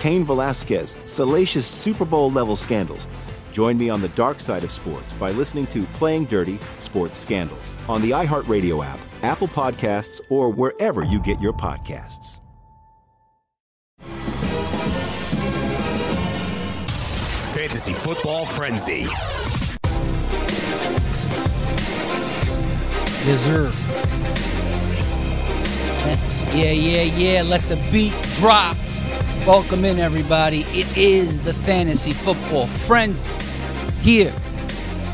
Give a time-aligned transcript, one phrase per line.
[0.00, 3.08] Cain Velasquez, salacious Super Bowl level scandals.
[3.52, 7.72] Join me on the dark side of sports by listening to Playing Dirty Sports Scandals
[7.88, 12.40] on the iHeartRadio app, Apple Podcasts, or wherever you get your podcasts.
[17.54, 19.06] Fantasy Football Frenzy.
[23.24, 23.70] Yes, sir.
[26.52, 27.42] Yeah, yeah, yeah.
[27.42, 28.76] Let the beat drop.
[29.46, 30.60] Welcome in, everybody.
[30.68, 33.30] It is the Fantasy Football Frenzy
[34.00, 34.34] here,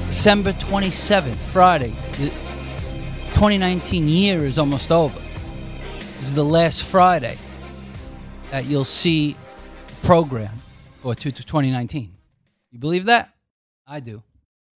[0.07, 1.97] December 27th, Friday.
[2.13, 2.29] The
[3.33, 5.19] 2019 year is almost over.
[6.19, 7.39] This is the last Friday
[8.53, 9.37] that you'll see
[10.05, 10.55] program
[11.01, 12.15] for 2019.
[12.71, 13.35] You believe that?
[13.85, 14.23] I do.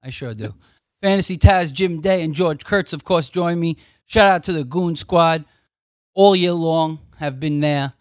[0.02, 0.52] I sure do.
[1.00, 3.76] Fantasy Taz, Jim Day, and George Kurtz, of course, join me.
[4.04, 5.44] Shout out to the Goon Squad.
[6.12, 7.92] All year long have been there,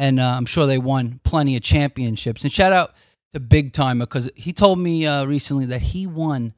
[0.00, 2.42] and uh, I'm sure they won plenty of championships.
[2.42, 2.94] And shout out
[3.34, 6.54] to Big Timer because he told me uh, recently that he won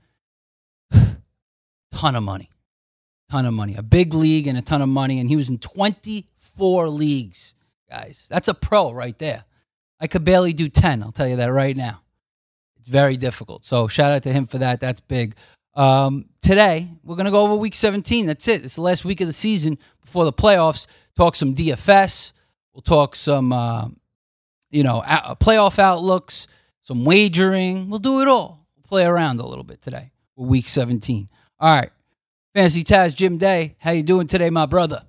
[0.93, 1.17] a
[1.93, 2.49] ton of money,
[3.29, 5.59] ton of money, a big league and a ton of money, and he was in
[5.59, 7.57] 24 leagues,
[7.91, 8.29] guys.
[8.31, 9.43] That's a pro right there.
[9.99, 11.03] I could barely do 10.
[11.03, 12.01] I'll tell you that right now.
[12.79, 13.65] It's very difficult.
[13.65, 14.79] So shout out to him for that.
[14.79, 15.35] That's big.
[15.75, 18.25] Um, today we're gonna go over Week 17.
[18.25, 18.65] That's it.
[18.65, 20.87] It's the last week of the season before the playoffs.
[21.17, 22.33] Talk some DFS.
[22.75, 23.88] We'll talk some, uh,
[24.71, 26.47] you know, a- playoff outlooks,
[26.83, 27.91] some wagering.
[27.91, 28.66] We'll do it all.
[28.77, 30.10] We'll play around a little bit today.
[30.37, 31.28] for Week 17.
[31.61, 31.91] All right.
[32.55, 33.77] Fantasy Taz, Jim Day.
[33.78, 35.03] How you doing today, my brother?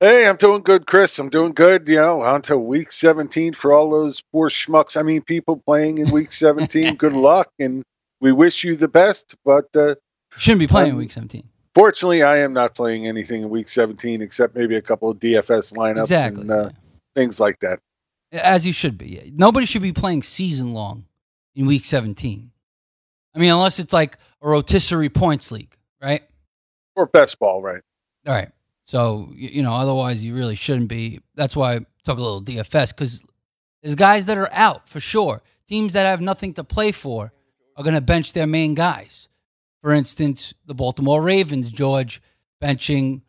[0.00, 1.18] Hey, I'm doing good, Chris.
[1.18, 1.88] I'm doing good.
[1.88, 4.96] You know, on to week 17 for all those poor schmucks.
[4.98, 6.94] I mean, people playing in week 17.
[6.96, 7.84] good luck, and
[8.20, 9.36] we wish you the best.
[9.44, 9.94] But uh,
[10.36, 11.44] Shouldn't be playing Um, Week 17.
[11.74, 15.74] fortunately, I am not playing anything in week 17 except maybe a couple of DFS
[15.74, 16.40] lineups Exactly.
[16.42, 16.70] and uh,
[17.14, 17.80] things like that.
[18.32, 19.32] As you should be.
[19.34, 21.04] Nobody should be playing season long
[21.54, 22.50] in week 17.
[23.34, 26.22] I mean, unless it's like a rotisserie points league, right?
[26.96, 27.82] Or best ball, right?
[28.26, 28.50] All right.
[28.84, 31.20] So, you know, otherwise you really shouldn't be.
[31.34, 33.24] That's why I took a little DFS because
[33.82, 35.42] there's guys that are out for sure.
[35.66, 37.32] Teams that have nothing to play for
[37.76, 39.28] are going to bench their main guys.
[39.80, 42.20] For instance, the Baltimore Ravens, George,
[42.62, 43.22] benching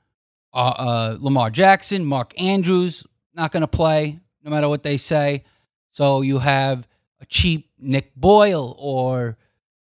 [0.54, 3.06] uh, uh, Lamar Jackson, Mark Andrews,
[3.36, 5.44] not going to play no matter what they say.
[5.92, 6.88] So you have
[7.22, 9.38] a cheap Nick Boyle or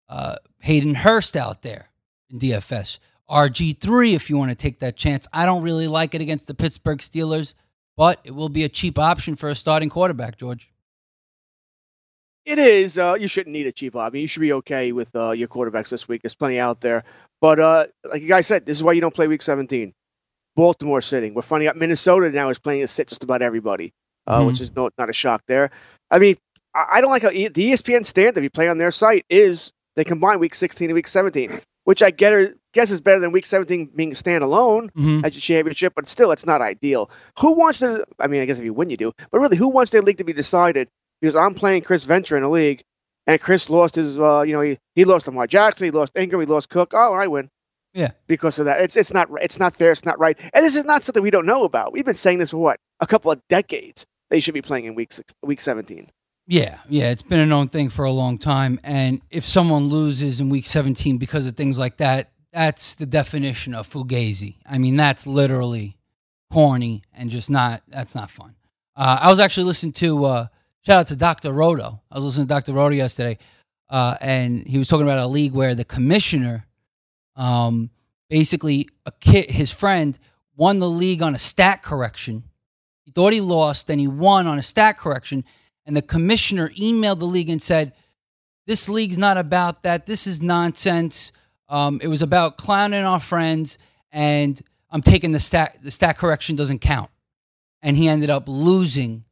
[0.08, 1.90] uh, Hayden Hurst out there
[2.30, 2.98] in DFS.
[3.30, 5.26] RG3 if you want to take that chance.
[5.32, 7.54] I don't really like it against the Pittsburgh Steelers,
[7.96, 10.70] but it will be a cheap option for a starting quarterback, George.
[12.44, 12.98] It is.
[12.98, 15.88] Uh, you shouldn't need a cheap mean, you should be okay with uh, your quarterbacks
[15.88, 16.22] this week.
[16.22, 17.04] There's plenty out there.
[17.40, 19.94] But uh, like you guys said, this is why you don't play Week 17.
[20.56, 21.34] Baltimore sitting.
[21.34, 23.92] We're finding out Minnesota now is playing to sit just about everybody,
[24.26, 24.46] uh, Mhm.
[24.46, 25.70] which is no, not a shock there.
[26.10, 26.36] I mean,
[26.74, 29.72] I, I don't like how e- the ESPN standard you play on their site is
[29.96, 33.32] they combine Week 16 and Week 17, which I get are, guess is better than
[33.32, 35.24] Week 17 being standalone Mhm.
[35.24, 37.10] as your championship, but still, it's not ideal.
[37.40, 38.04] Who wants to?
[38.18, 39.12] I mean, I guess if you win, you do.
[39.30, 40.88] But really, who wants their league to be decided?
[41.20, 42.82] Because I'm playing Chris Ventura in a league,
[43.26, 44.18] and Chris lost his.
[44.20, 46.90] Uh, you know, he, he lost Lamar Jackson, he lost Ingram, he lost Cook.
[46.92, 47.48] Oh, I win
[47.94, 48.10] Yeah.
[48.26, 48.80] because of that.
[48.82, 49.92] It's it's not it's not fair.
[49.92, 50.38] It's not right.
[50.52, 51.92] And this is not something we don't know about.
[51.92, 54.04] We've been saying this for what a couple of decades.
[54.30, 56.10] They should be playing in week six, week 17.
[56.46, 58.78] Yeah, yeah, it's been a known thing for a long time.
[58.84, 63.74] And if someone loses in week 17 because of things like that, that's the definition
[63.74, 64.56] of fugazi.
[64.66, 65.96] I mean, that's literally
[66.52, 68.54] corny and just not, that's not fun.
[68.94, 70.46] Uh, I was actually listening to, uh,
[70.84, 71.52] shout out to Dr.
[71.52, 72.00] Roto.
[72.10, 72.74] I was listening to Dr.
[72.74, 73.38] Roto yesterday,
[73.88, 76.66] uh, and he was talking about a league where the commissioner,
[77.36, 77.90] um,
[78.28, 80.18] basically, a kid, his friend,
[80.56, 82.44] won the league on a stat correction.
[83.02, 85.44] He thought he lost, then he won on a stat correction
[85.86, 87.92] and the commissioner emailed the league and said,
[88.66, 90.06] "This league's not about that.
[90.06, 91.32] This is nonsense.
[91.68, 93.78] Um, it was about clowning our friends,
[94.12, 94.60] and
[94.90, 95.78] I'm taking the stat.
[95.82, 97.10] The stat correction doesn't count."
[97.82, 99.24] And he ended up losing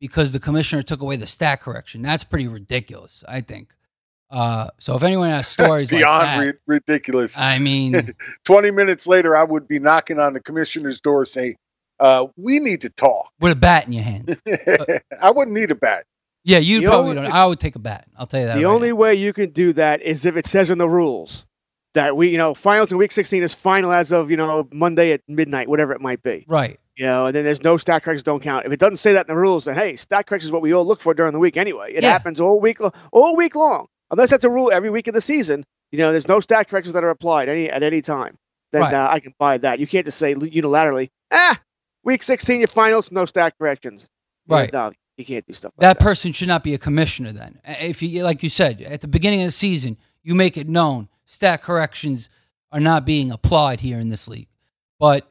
[0.00, 2.02] because the commissioner took away the stat correction.
[2.02, 3.72] That's pretty ridiculous, I think.
[4.34, 7.38] Uh, so if anyone has stories That's beyond like that, ri- ridiculous.
[7.38, 8.14] I mean,
[8.44, 11.54] 20 minutes later, I would be knocking on the commissioner's door saying,
[12.00, 13.30] uh, we need to talk.
[13.40, 14.40] with a bat in your hand,
[15.22, 16.04] I wouldn't need a bat.
[16.42, 17.32] yeah, you probably only- don't.
[17.32, 18.06] I would take a bat.
[18.18, 18.56] I'll tell you that.
[18.56, 18.96] The right only now.
[18.96, 21.46] way you can do that is if it says in the rules
[21.94, 25.12] that we, you know, finals in week 16 is final as of, you know, Monday
[25.12, 26.44] at midnight, whatever it might be.
[26.48, 26.80] right.
[26.96, 28.66] You know, and then there's no stat corrections don't count.
[28.66, 30.72] If it doesn't say that in the rules, then hey, stat corrections is what we
[30.72, 31.92] all look for during the week anyway.
[31.92, 32.10] It Yeah.
[32.12, 32.78] happens all week,
[33.12, 33.86] all week long.
[34.14, 36.94] Unless that's a rule every week of the season, you know, there's no stat corrections
[36.94, 38.36] that are applied any at any time.
[38.72, 38.94] Then Right.
[38.94, 39.78] uh, I can buy that.
[39.78, 41.60] You can't just say unilaterally, ah,
[42.04, 44.08] week 16 your finals, no stat corrections.
[44.48, 44.72] Right.
[44.72, 46.04] no, you can't do stuff like that that.
[46.04, 47.60] person should not be a commissioner then.
[47.64, 51.08] If you like you said at the beginning of the season, you make it known
[51.26, 52.28] stat corrections
[52.72, 54.48] are not being applied here in this league.
[54.98, 55.30] But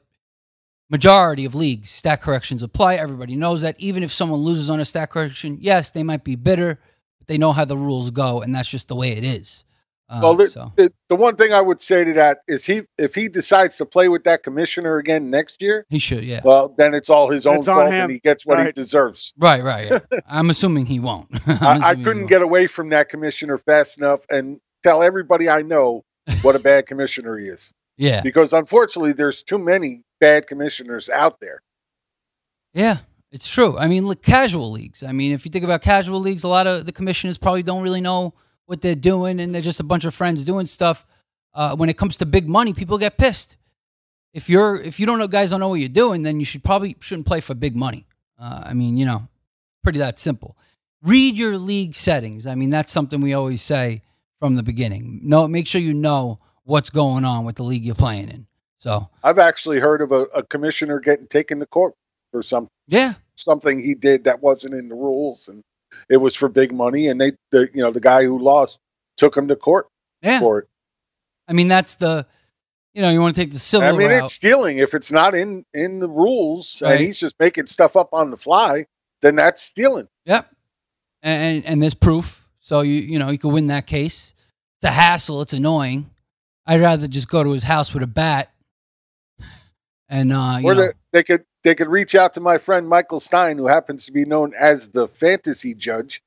[0.90, 2.96] majority of leagues, stat corrections apply.
[2.96, 3.76] Everybody knows that.
[3.80, 6.80] Even if someone loses on a stat correction, yes, they might be bitter,
[7.24, 9.64] but they know how the rules go, and that's just the way it is.
[10.10, 12.82] Uh, well, the, so the, the one thing I would say to that is he,
[12.98, 16.42] if he decides to play with that commissioner again next year, he should, yeah.
[16.44, 19.34] well, then it's all his own It's fault and he gets what he deserves.
[19.38, 19.90] right, right.
[19.90, 20.00] Yeah.
[20.28, 21.30] I'm assuming he won't.
[21.48, 22.30] I'm I, I assuming he couldn't won't.
[22.30, 26.04] get away from that commissioner fast enough and tell everybody I know
[26.42, 27.74] what a bad commissioner he is.
[27.98, 31.62] Yeah, Because unfortunately, there's too many bad commissioners out there.
[32.74, 32.98] Yeah,
[33.34, 33.76] it's true.
[33.80, 35.02] I mean, look, casual leagues.
[35.02, 37.82] I mean, if you think about casual leagues, a lot of the commissioners probably don't
[37.82, 38.36] really know
[38.68, 41.04] what they're doing, and they're just a bunch of friends doing stuff.
[41.52, 43.58] Uh, when it comes to big money, people get pissed.
[44.34, 46.64] If you're if you don't know guys don't know what you're doing, then you should
[46.64, 48.06] probably shouldn't play for big money.
[48.40, 49.28] Uh, I mean, you know,
[49.84, 50.56] pretty that simple.
[51.02, 52.46] Read your league settings.
[52.46, 54.04] I mean, that's something we always say
[54.40, 55.22] from the beginning.
[55.24, 58.46] No, make sure you know what's going on with the league you're playing in.
[58.78, 61.96] So I've actually heard of a, a commissioner getting taken to court
[62.32, 65.64] for some yeah, something he did that wasn't in the rules, and
[66.10, 67.08] it was for big money.
[67.08, 68.80] And they, the you know, the guy who lost
[69.18, 69.88] took him to court
[70.22, 70.40] yeah.
[70.40, 70.68] for it.
[71.48, 72.26] I mean, that's the
[72.94, 74.24] you know you want to take the civil I mean, route.
[74.24, 76.94] it's stealing if it's not in in the rules, Right.
[76.94, 78.86] and he's just making stuff up on the fly.
[79.22, 80.08] Then that's stealing.
[80.26, 80.54] Yep.
[81.22, 82.48] And and there's proof.
[82.60, 84.34] So you you know, you could win that case.
[84.78, 86.10] It's a hassle, it's annoying.
[86.66, 88.52] I'd rather just go to his house with a bat.
[90.10, 92.88] And uh you or know, they, they could they could reach out to my friend
[92.88, 96.22] Michael Stein, who happens to be known as the fantasy judge.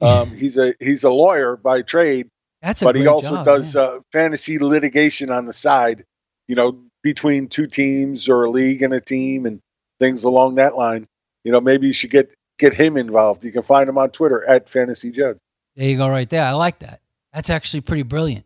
[0.00, 2.28] Um, he's a he's a lawyer by trade,
[2.62, 3.82] that's a but he also job, does yeah.
[3.82, 6.04] uh, fantasy litigation on the side.
[6.48, 9.60] You know, between two teams or a league and a team and
[9.98, 11.06] things along that line.
[11.44, 13.44] You know, maybe you should get get him involved.
[13.44, 15.38] You can find him on Twitter at fantasy judge.
[15.76, 16.44] There you go right there.
[16.44, 17.00] I like that.
[17.32, 18.44] That's actually pretty brilliant.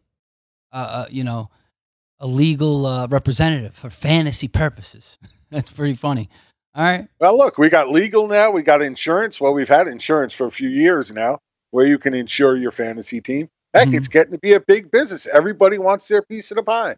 [0.73, 1.51] Uh, uh you know,
[2.21, 5.19] a legal uh, representative for fantasy purposes.
[5.55, 6.29] that's pretty funny.
[6.75, 7.07] All right.
[7.21, 8.51] Well, look, we got legal now.
[8.51, 9.41] We got insurance.
[9.41, 11.39] Well, we've had insurance for a few years now,
[11.71, 13.49] where you can insure your fantasy team.
[13.73, 13.95] Heck, Mhm.
[13.95, 15.27] it's getting to be a big business.
[15.27, 16.97] Everybody wants their piece of the pie.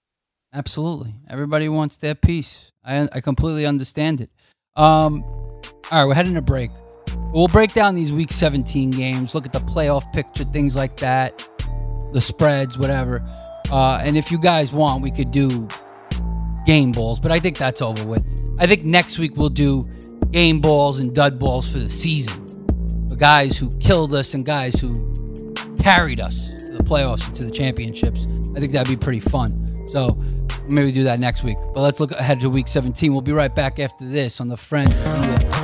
[0.54, 1.14] Absolutely.
[1.28, 2.70] Everybody wants their piece.
[2.84, 4.30] I I completely understand it.
[4.76, 6.70] Um, all right, we're heading to break.
[7.32, 11.46] We'll break down these week 17 games, look at the playoff picture, things like that,
[12.12, 13.22] the spreads, whatever.
[13.70, 15.66] Uh, and if you guys want, we could do
[16.66, 18.24] game balls, but I think that's over with.
[18.58, 19.88] I think next week we'll do
[20.30, 22.44] game balls and dud balls for the season.
[23.08, 25.14] The guys who killed us and guys who
[25.82, 28.26] carried us to the playoffs and to the championships.
[28.56, 29.88] I think that'd be pretty fun.
[29.88, 30.20] So
[30.68, 31.58] maybe do that next week.
[31.74, 33.12] But let's look ahead to week 17.
[33.12, 34.96] We'll be right back after this on the Frenzy.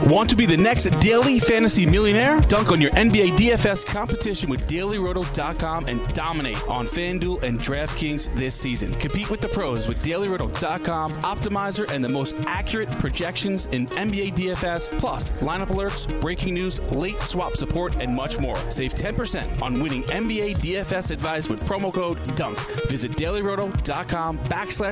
[0.09, 2.41] Want to be the next daily fantasy millionaire?
[2.43, 8.55] Dunk on your NBA DFS competition with dailyroto.com and dominate on FanDuel and DraftKings this
[8.57, 8.93] season.
[8.95, 14.99] Compete with the pros with dailyroto.com, optimizer, and the most accurate projections in NBA DFS,
[14.99, 18.57] plus lineup alerts, breaking news, late swap support, and much more.
[18.71, 22.59] Save 10% on winning NBA DFS advice with promo code DUNK.
[22.89, 24.92] Visit dailyroto.com backslash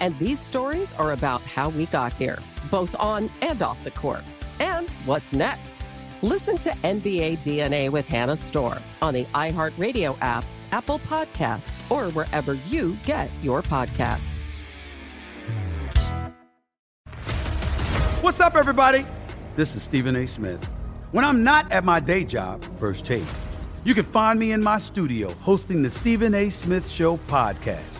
[0.00, 2.38] And these stories are about how we got here,
[2.70, 4.24] both on and off the court.
[4.58, 5.76] And what's next?
[6.22, 12.54] Listen to NBA DNA with Hannah Storm on the iHeartRadio app, Apple Podcasts, or wherever
[12.54, 14.38] you get your podcasts.
[18.22, 19.06] What's up, everybody?
[19.54, 20.26] This is Stephen A.
[20.26, 20.64] Smith.
[21.12, 23.24] When I'm not at my day job, First Take,
[23.84, 26.50] you can find me in my studio hosting the Stephen A.
[26.50, 27.99] Smith Show podcast.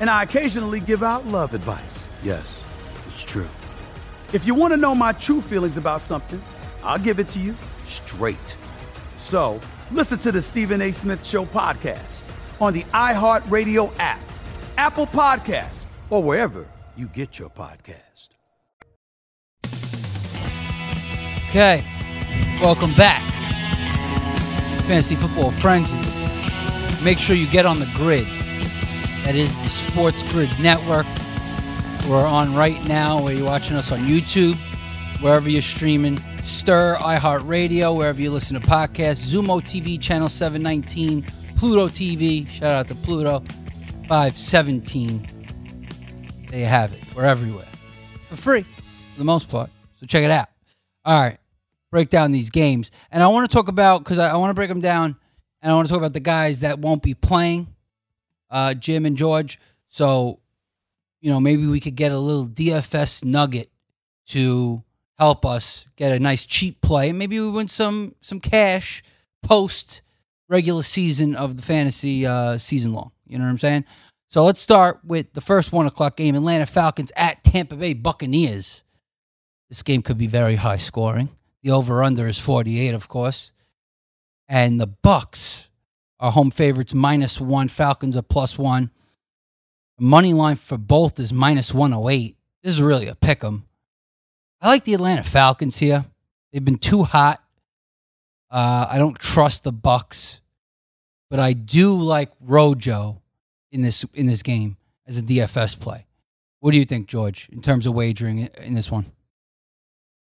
[0.00, 2.04] And I occasionally give out love advice.
[2.22, 2.62] Yes,
[3.06, 3.48] it's true.
[4.32, 6.42] If you want to know my true feelings about something,
[6.82, 7.54] I'll give it to you
[7.86, 8.56] straight.
[9.16, 10.92] So listen to the Stephen A.
[10.92, 12.20] Smith Show podcast
[12.60, 14.20] on the iHeartRadio app,
[14.76, 16.66] Apple Podcasts, or wherever
[16.96, 18.04] you get your podcast.
[21.48, 21.82] Okay,
[22.60, 23.22] welcome back.
[24.86, 25.96] Fantasy Football Frenzy.
[27.04, 28.26] Make sure you get on the grid.
[29.28, 31.04] That is the Sports Grid Network.
[32.08, 34.54] We're on right now where you're watching us on YouTube,
[35.20, 36.16] wherever you're streaming.
[36.44, 39.30] Stir, iHeartRadio, wherever you listen to podcasts.
[39.30, 41.24] Xumo TV, channel 719.
[41.56, 43.40] Pluto TV, shout out to Pluto.
[44.08, 45.26] 517.
[46.48, 47.02] There you have it.
[47.14, 47.66] We're everywhere.
[48.30, 49.68] For free, for the most part.
[50.00, 50.48] So check it out.
[51.04, 51.36] All right.
[51.90, 52.90] Break down these games.
[53.10, 55.18] And I want to talk about, because I, I want to break them down,
[55.60, 57.66] and I want to talk about the guys that won't be playing
[58.50, 59.58] uh, Jim and George.
[59.88, 60.38] So,
[61.20, 63.68] you know, maybe we could get a little DFS nugget
[64.28, 64.82] to
[65.18, 67.12] help us get a nice cheap play.
[67.12, 69.02] Maybe we win some some cash
[69.42, 70.02] post
[70.48, 73.12] regular season of the fantasy uh, season long.
[73.26, 73.84] You know what I'm saying?
[74.30, 78.82] So let's start with the first one o'clock game: Atlanta Falcons at Tampa Bay Buccaneers.
[79.68, 81.28] This game could be very high scoring.
[81.62, 83.52] The over under is 48, of course,
[84.48, 85.67] and the Bucks
[86.20, 87.68] are home favorites minus one.
[87.68, 88.90] Falcons are plus one.
[89.98, 92.36] Money line for both is minus 108.
[92.62, 93.64] This is really a pick 'em.
[94.60, 96.04] I like the Atlanta Falcons here.
[96.52, 97.42] They've been too hot.
[98.50, 100.40] Uh, I don't trust the Bucks,
[101.30, 103.20] but I do like Rojo
[103.70, 106.06] in this in this game as a DFS play.
[106.60, 109.12] What do you think, George, in terms of wagering in this one?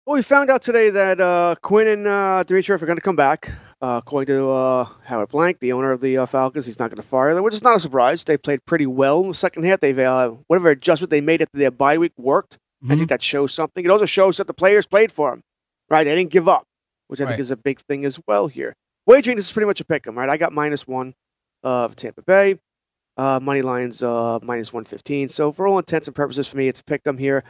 [0.05, 3.15] Well, we found out today that uh, Quinn and uh, Dimitroff are going to come
[3.15, 3.51] back.
[3.83, 6.95] Uh, according to uh, Howard Blank, the owner of the uh, Falcons, he's not going
[6.95, 8.23] to fire them, which is not a surprise.
[8.23, 9.81] They played pretty well in the second half.
[9.81, 12.57] They've uh, whatever adjustment they made after their bye week worked.
[12.81, 12.97] I Mm-hmm.
[12.97, 13.83] think that shows something.
[13.83, 15.41] It also shows that the players played for them,
[15.89, 16.05] right?
[16.05, 16.63] They didn't give up,
[17.09, 17.29] which I Right.
[17.31, 18.73] think is a big thing as well here.
[19.05, 20.29] Wagering this is pretty much a pick 'em, right?
[20.29, 21.13] I got minus one
[21.63, 22.59] uh, of Tampa Bay.
[23.17, 25.27] Uh, money lines uh, minus 115.
[25.29, 27.43] So for all intents and purposes, for me, it's a pick 'em here.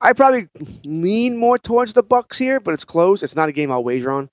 [0.00, 0.48] I probably
[0.84, 3.22] lean more towards the Bucks here, but it's close.
[3.22, 4.28] It's not a game I'll wager on.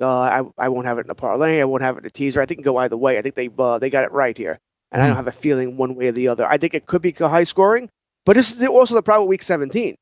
[0.00, 1.60] Uh, I I won't have it in a parlay.
[1.60, 2.40] I won't have it in a teaser.
[2.40, 3.18] I think it can go either way.
[3.18, 4.58] I think they uh, they got it right here,
[4.90, 5.18] and I don't Mm.
[5.18, 6.46] have a feeling one way or the other.
[6.46, 7.88] I think it could be high scoring,
[8.26, 9.94] but this is also the problem with Week 17.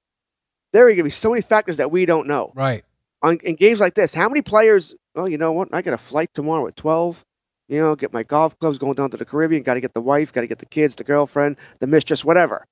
[0.72, 2.52] There are going to be so many factors that we don't know.
[2.54, 2.84] Right.
[3.22, 4.94] on in games like this, how many players?
[5.14, 5.68] Oh, you know what?
[5.74, 7.22] I got a flight tomorrow at twelve.
[7.68, 9.62] You know, get my golf clubs going down to the Caribbean.
[9.62, 10.32] Got to get the wife.
[10.32, 12.64] Got to get the kids, the girlfriend, the mistress, whatever.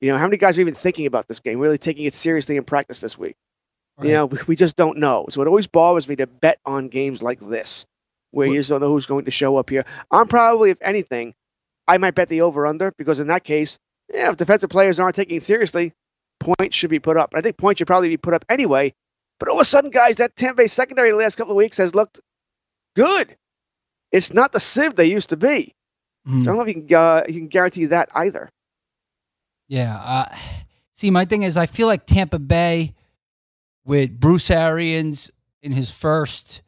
[0.00, 2.56] You know, how many guys are even thinking about this game, really taking it seriously
[2.56, 3.34] in practice this week?
[4.02, 5.26] You know, we, just don't know.
[5.30, 7.86] So it always bothers me to bet on games like this,
[8.30, 9.86] where you just don't know who's going to show up here.
[10.10, 11.34] I'm probably, if anything,
[11.88, 13.78] I might bet the over under because in that case,
[14.12, 15.92] yeah, if defensive players aren't taking it seriously,
[16.40, 17.32] points should be put up.
[17.34, 18.92] I think points should probably be put up anyway.
[19.38, 21.76] But all of a sudden, guys, that Tampa Bay secondary the last couple of weeks
[21.78, 22.20] has looked
[22.94, 23.36] good.
[24.12, 25.74] It's not the sieve they used to be.
[26.26, 26.42] Mhm.
[26.42, 28.50] I don't know if you can uh, you can guarantee that either.
[29.68, 29.96] Yeah.
[29.96, 30.34] Uh,
[30.92, 32.94] see, my thing is, I feel like Tampa Bay
[33.86, 35.30] with Bruce Arians
[35.62, 36.60] in his first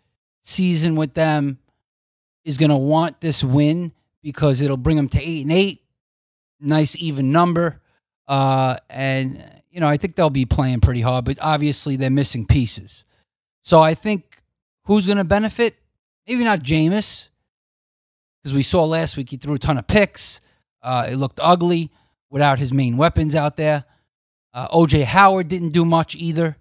[0.43, 1.59] season with them
[2.45, 5.83] is going to want this win because it'll bring them to eight and eight,
[6.61, 7.83] nice even number.
[8.27, 12.47] Uh, and you know, I think they'll be playing pretty hard, but obviously they're missing
[12.47, 13.05] pieces.
[13.63, 14.43] So I think
[14.85, 15.77] who's going to benefit?
[16.27, 17.29] Maybe not Jameis,
[18.43, 20.41] because we saw last week he threw a ton of picks.
[20.83, 21.91] Uh, it looked ugly
[22.31, 23.85] without his main weapons out there.
[24.55, 26.57] Uh, OJ Howard didn't do much either.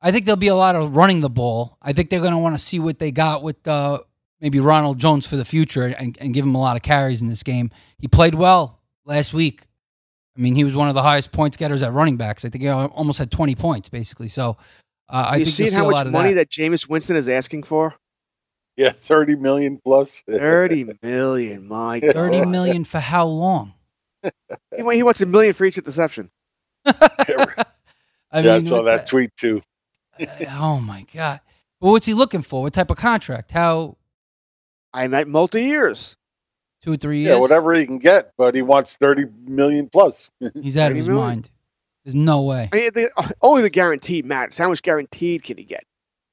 [0.00, 1.76] I think there'll be a lot of running the ball.
[1.82, 3.98] I think they're going to want to see what they got with uh,
[4.40, 7.28] maybe Ronald Jones for the future and, and give him a lot of carries in
[7.28, 7.70] this game.
[7.98, 9.66] He played well last week.
[10.36, 12.44] I mean, he was one of the highest points getters at running backs.
[12.44, 14.28] I think he almost had 20 points, basically.
[14.28, 14.56] So
[15.08, 16.48] uh, I you think you'll see how a much lot of money that.
[16.48, 16.50] that.
[16.50, 17.94] Jameis Winston is asking for?
[18.76, 20.22] Yeah, thirty million plus.
[20.28, 22.12] Thirty million, my God.
[22.14, 23.74] 30 million for how long?
[24.22, 24.30] He,
[24.94, 26.30] he wants a million for each interception.
[26.86, 27.64] I
[28.34, 29.62] yeah, I saw what that tweet too.
[30.50, 31.40] oh my god!
[31.80, 32.62] Well, what's he looking for?
[32.62, 33.50] What type of contract?
[33.50, 33.96] How
[34.92, 36.16] I meant multi years.
[36.82, 37.34] two or three years?
[37.34, 40.30] Yeah, whatever he can get, but he wants thirty million plus.
[40.54, 41.26] He's out of his million.
[41.26, 41.50] mind.
[42.04, 42.68] There's no way.
[42.72, 44.56] I mean, the, only the guaranteed matters.
[44.56, 45.84] How much guaranteed can he get?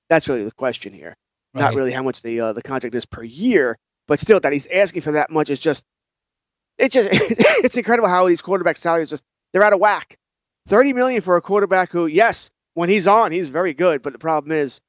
[0.09, 1.17] That's really the question here.
[1.53, 3.77] Not really how much the uh, the contract is per year,
[4.07, 5.85] but still that he's asking for that much is just
[6.77, 10.17] it just it's incredible how these quarterback salaries just they're out of whack.
[10.67, 14.20] Thirty million for a quarterback who, yes, when he's on, he's very good, but the
[14.20, 14.79] problem is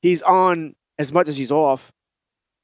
[0.00, 1.92] he's on as much as he's off.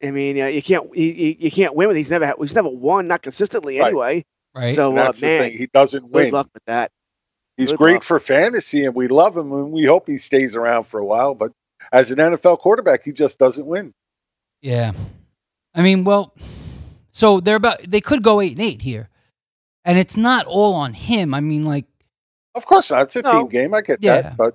[0.02, 1.96] I mean, yeah, you can't you, you, you can't win with.
[1.96, 3.86] He's never he's never won, not consistently Right.
[3.88, 4.24] anyway.
[4.54, 4.68] Right.
[4.74, 5.58] So And uh, that's the man, thing.
[5.58, 6.32] He doesn't good win.
[6.32, 6.90] luck with that.
[7.56, 8.02] He's Good great luck.
[8.04, 11.34] for fantasy, and we love him, and we hope he stays around for a while.
[11.34, 11.52] But
[11.92, 13.92] as an NFL quarterback, he just doesn't win.
[14.62, 14.92] Yeah.
[15.74, 16.34] I mean, well,
[17.12, 19.08] so they're about they could go eight and eight here,
[19.84, 21.34] and it's not all on him.
[21.34, 21.86] I mean, like,
[22.54, 23.02] Of course not.
[23.02, 23.32] It's a No.
[23.32, 23.74] team game.
[23.74, 24.22] I get Yeah.
[24.22, 24.36] that.
[24.36, 24.54] But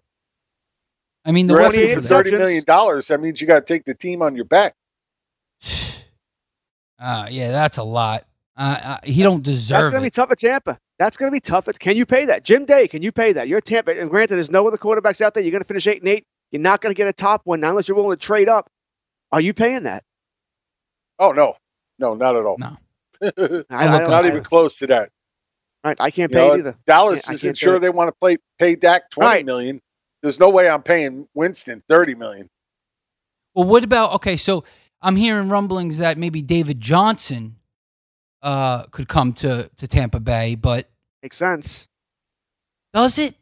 [1.25, 2.37] I mean, the you're rest asking for eight thirty interceptions.
[2.39, 3.07] million dollars.
[3.07, 4.75] That means you got to take the team on your back.
[6.99, 8.25] Uh, yeah, that's a lot.
[8.55, 9.77] Uh, uh, he don't deserve.
[9.79, 10.77] That's going to be tough at Tampa.
[10.99, 11.67] That's going to be tough.
[11.67, 12.43] At, can you pay that?
[12.43, 13.47] Jim Day, can you pay that?
[13.47, 13.99] You're Tampa.
[13.99, 15.41] And granted, there's no other quarterbacks out there.
[15.41, 16.25] You're going to finish 8 and 8.
[16.51, 18.69] You're not going to get a top one now unless you're willing to trade up.
[19.31, 20.03] Are you paying that?
[21.17, 21.55] Oh no,
[21.97, 22.57] no, not at all.
[22.59, 22.77] No.
[23.21, 25.09] I, look I, don't- not I- even close to that.
[25.89, 26.75] Right, I can't You pay know, it either.
[26.87, 29.45] Dallas isn't sure they want to play pay Dak twenty Right.
[29.45, 29.81] million.
[30.21, 32.49] There's no way I'm paying Winston thirty million.
[33.55, 34.37] Well, what about okay?
[34.37, 34.63] So
[35.01, 37.57] I'm hearing rumblings that maybe David Johnson
[38.41, 40.89] uh, could come to to Tampa Bay, but
[41.21, 41.87] Makes sense.
[42.93, 43.35] does it?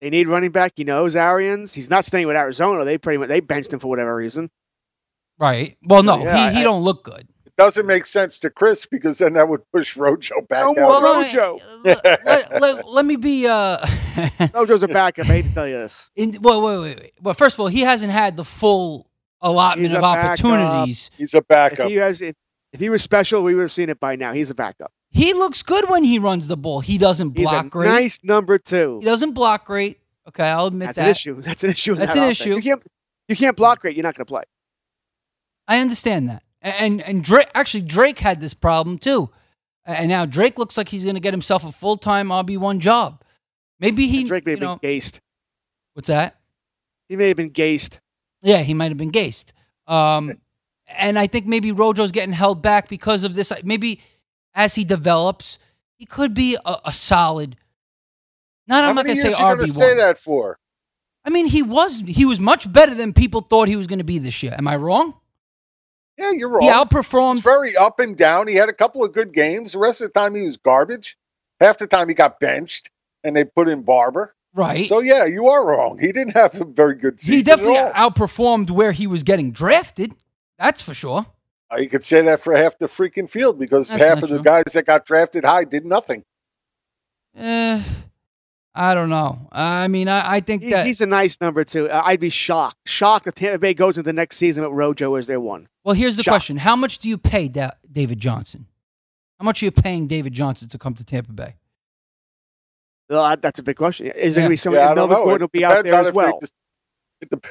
[0.00, 0.72] They need running back.
[0.76, 1.72] He knows Arians.
[1.72, 2.84] He's not staying with Arizona.
[2.84, 4.50] They pretty much they benched him for whatever reason.
[5.38, 5.76] Right.
[5.82, 7.28] Well, So, no, yeah, he, he I- don't look good.
[7.58, 10.76] It doesn't make sense to Chris because then that would push Rojo back No out.
[10.76, 11.58] Well, Rojo.
[11.84, 13.46] let, let- let- let me be.
[13.46, 13.76] Uh,
[14.54, 15.26] Rojo's a backup.
[15.26, 16.10] I hate to tell you this.
[16.16, 17.12] in, well, wait, wait, wait.
[17.20, 19.10] Well, first of all, he hasn't had the full
[19.42, 20.24] allotment He's of a backup.
[20.44, 21.10] opportunities.
[21.18, 21.88] He's a If backup.
[21.90, 22.34] he, has, if,
[22.72, 24.32] if he was special, we would have seen it by now.
[24.32, 24.90] He's a backup.
[25.10, 26.80] He looks good when he runs the ball.
[26.80, 27.88] He doesn't He's block a great.
[27.88, 28.98] nice number two.
[29.00, 29.98] He doesn't block great.
[30.28, 31.04] Okay, I'll admit That's that.
[31.04, 31.34] an issue.
[31.42, 31.94] That's an issue.
[31.96, 32.40] That's that an offense.
[32.40, 32.54] issue.
[32.54, 32.82] You can't
[33.28, 33.94] you can't block great.
[33.96, 34.44] You're not going to play.
[35.68, 36.42] I understand that.
[36.62, 39.30] And and Drake actually Drake had this problem too.
[39.84, 42.80] And now Drake looks like he's going to get himself a full time RB one
[42.80, 43.22] job.
[43.80, 44.24] Maybe he.
[44.24, 45.20] Drake may have been know, gazed.
[45.94, 46.38] what's that?
[47.08, 47.98] He may have been gazed.
[48.42, 49.52] Yeah, he might have been gazed.
[49.86, 50.40] Um,
[50.86, 53.52] and I think maybe Rojo's getting held back because of this.
[53.64, 54.00] Maybe
[54.54, 55.58] as he develops,
[55.96, 57.56] he could be a, a solid.
[58.68, 60.58] Not How I'm not going to say years you say that for?
[61.24, 64.04] I mean, he was he was much better than people thought he was going to
[64.04, 64.54] be this year.
[64.56, 65.14] Am I wrong?
[66.22, 66.60] Yeah, you're wrong.
[66.62, 67.42] He He's outperformed.
[67.42, 68.48] very up and down.
[68.48, 69.72] He had a couple of good games.
[69.72, 71.16] The rest of the time, he was garbage.
[71.60, 72.90] Half the time, he got benched,
[73.24, 74.34] and they put in Barber.
[74.54, 74.86] Right.
[74.86, 75.98] So yeah, you are wrong.
[75.98, 77.36] He didn't have a very good season.
[77.36, 80.14] he definitely outperformed where he was getting drafted.
[80.58, 81.26] That's for sure.
[81.72, 84.40] Uh, You could say that for half the freaking field because That's half of the
[84.40, 86.22] guys that got drafted high did nothing.
[87.38, 87.82] Uh,
[88.74, 89.48] I don't know.
[89.52, 90.86] I mean, I, I think He- that.
[90.86, 91.90] he's a nice number too.
[91.90, 95.14] Uh, I'd be shocked, shocked if Tampa Bay goes into the next season with Rojo
[95.16, 95.68] as their one.
[95.84, 96.32] Well, here's the Shocked.
[96.32, 98.66] question: How much do you pay da- David Johnson?
[99.38, 101.56] How much are you paying David Johnson to come to Tampa Bay?
[103.10, 104.06] Well, that's a big question.
[104.06, 104.72] Is there going to be some?
[104.74, 105.16] Yeah, I and Melvin.
[105.18, 106.26] Gordon will be out there on as if well.
[106.32, 106.54] They, just-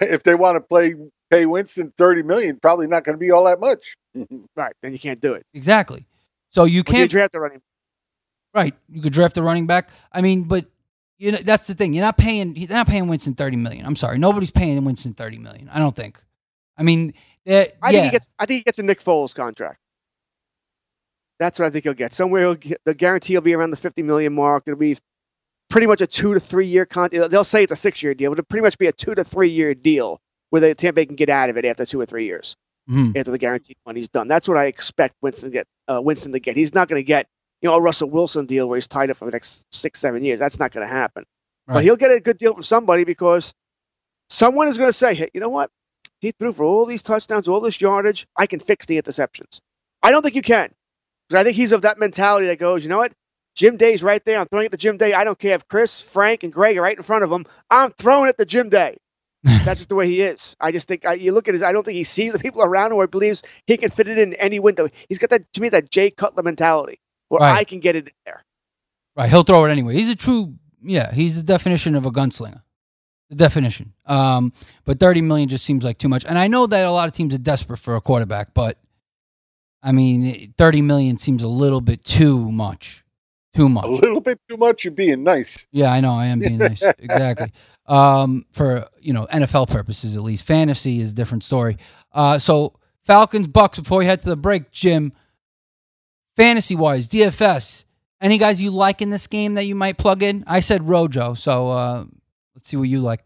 [0.01, 0.95] if they want to play
[1.29, 3.95] pay Winston thirty million, probably not going to be all that much.
[4.55, 5.45] right, then you can't do it.
[5.53, 6.05] Exactly.
[6.49, 7.61] So you can't draft the running.
[8.53, 8.73] right.
[8.89, 9.91] You could draft the running back.
[10.11, 10.65] I mean, but
[11.21, 11.93] you know that's the thing.
[11.93, 12.55] You're not paying.
[12.55, 13.85] You're not paying Winston thirty million.
[13.85, 14.17] I'm sorry.
[14.17, 15.69] Nobody's paying Winston thirty million.
[15.69, 16.21] I don't think.
[16.77, 17.13] I mean,
[17.45, 17.99] they're- I yeah.
[17.99, 18.33] think he gets.
[18.39, 19.77] I think he gets a Nick Foles contract.
[21.39, 22.13] That's what I think he'll get.
[22.13, 24.63] Somewhere he'll get, the guarantee will be around the fifty million mark.
[24.67, 24.97] It'll be
[25.69, 27.31] pretty much a two to three year contract.
[27.31, 29.23] They'll say it's a six year deal, but it'll pretty much be a two to
[29.23, 32.05] three year deal where the Tampa Bay can get out of it after two or
[32.05, 32.55] three years
[32.89, 33.15] Mhm.
[33.15, 34.27] after the guaranteed money's done.
[34.27, 35.67] That's what I expect Winston to get.
[35.87, 36.57] Uh, Winston to get.
[36.57, 37.27] He's not going to get
[37.61, 40.23] you know a Russell Wilson deal where he's tied up for the next six seven
[40.23, 40.39] years.
[40.39, 41.25] That's not going to happen.
[41.67, 43.53] But he'll get a good deal from somebody because
[44.29, 45.69] someone is going to say, hey, you know what?
[46.19, 48.27] He threw for all these touchdowns, all this yardage.
[48.35, 49.59] I can fix the interceptions.
[50.03, 50.71] I don't think you can.
[51.27, 53.13] Because I think he's of that mentality that goes, you know what?
[53.55, 54.39] Jim Day's right there.
[54.39, 55.13] I'm throwing it to Jim Day.
[55.13, 57.45] I don't care if Chris, Frank, and Greg are right in front of him.
[57.69, 58.97] I'm throwing it to Jim Day.
[59.43, 60.55] That's just the way he is.
[60.59, 61.63] I just think I, you look at his.
[61.63, 64.19] I don't think he sees the people around him or believes he can fit it
[64.19, 64.87] in any window.
[65.09, 67.00] He's got that to me that Jay Cutler mentality
[67.31, 67.57] where Right.
[67.59, 68.43] I can get it in there.
[69.15, 69.95] Right, he'll throw it anyway.
[69.95, 72.61] He's a true, yeah, he's the definition of a gunslinger.
[73.29, 73.93] The definition.
[74.05, 74.51] Um,
[74.83, 76.25] but 30 million just seems like too much.
[76.25, 78.77] And I know that a lot of teams are desperate for a quarterback, but
[79.81, 83.03] I mean, 30 million seems a little bit too much.
[83.53, 83.85] Too much.
[83.85, 84.83] A little bit too much.
[84.85, 85.67] You're being nice.
[85.71, 86.11] Yeah, I know.
[86.13, 86.81] I am being nice.
[86.99, 87.51] Exactly.
[87.85, 90.45] Um, for you know NFL purposes, at least.
[90.45, 91.77] Fantasy is a different story.
[92.13, 93.79] Uh, so Falcons Bucks.
[93.79, 95.11] Before we head to the break, Jim.
[96.41, 97.85] Fantasy wise, DFS.
[98.19, 100.43] Any guys you like in this game that you might plug in?
[100.47, 102.05] I said Rojo, so uh,
[102.55, 103.23] let's see what you like.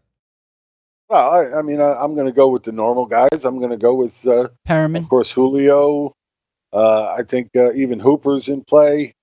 [1.08, 3.46] Well, I, I mean, I, I'm going to go with the normal guys.
[3.46, 4.98] I'm going to go with, uh, Perriman.
[4.98, 6.12] of course, Julio.
[6.74, 9.14] Uh, I think uh, even Hooper's in play.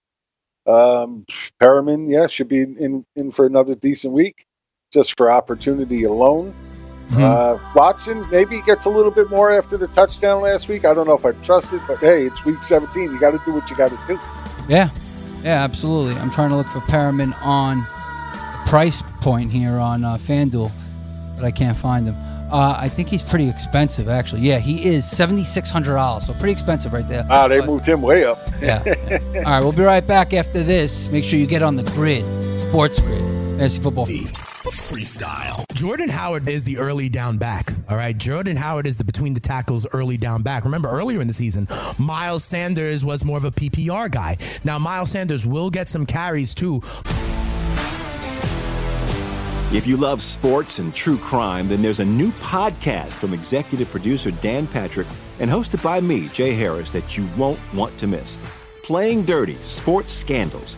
[0.66, 1.24] Um,
[1.62, 4.44] Perriman, yeah, should be in, in for another decent week,
[4.92, 6.56] just for opportunity alone.
[7.14, 7.24] Mm-hmm.
[7.24, 10.84] Uh, Watson maybe gets a little bit more after the touchdown last week.
[10.86, 13.12] I don't know if I trust it, but hey, it's week 17.
[13.12, 14.20] You got to do what you got to do.
[14.68, 14.90] Yeah,
[15.44, 16.16] yeah, absolutely.
[16.20, 20.72] I'm trying to look for Perriman on the price point here on uh, FanDuel,
[21.36, 22.16] but I can't find him.
[22.52, 24.42] Uh, I think he's pretty expensive, actually.
[24.42, 27.26] Yeah, he is seventy six hundred dollars, so pretty expensive right there.
[27.30, 28.40] Ah, they But- moved him way up.
[28.62, 28.84] Yeah.
[29.38, 31.10] All right, we'll be right back after this.
[31.10, 32.24] Make sure you get on the grid,
[32.70, 33.20] Sports Grid,
[33.58, 34.08] fantasy football.
[34.94, 35.66] Freestyle.
[35.74, 37.74] Jordan Howard is the early down back.
[37.90, 38.16] All right.
[38.16, 40.66] Jordan Howard is the between the tackles early down back.
[40.66, 44.38] Remember earlier in the season, Miles Sanders was more of a PPR guy.
[44.64, 46.80] Now, Miles Sanders will get some carries too.
[49.74, 54.30] If you love sports and true crime, then there's a new podcast from executive producer
[54.30, 55.08] Dan Patrick
[55.40, 58.38] and hosted by me, Jay Harris, that you won't want to miss.
[58.84, 60.78] Playing Dirty Sports Scandals.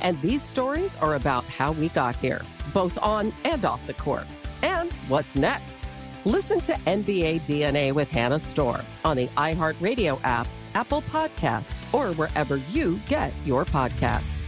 [0.00, 4.26] And these stories are about how we got here, both on and off the court.
[4.62, 5.80] And what's next?
[6.24, 12.56] Listen to NBA DNA with Hannah Storm on the iHeartRadio app, Apple Podcasts, or wherever
[12.56, 14.42] you get your podcasts.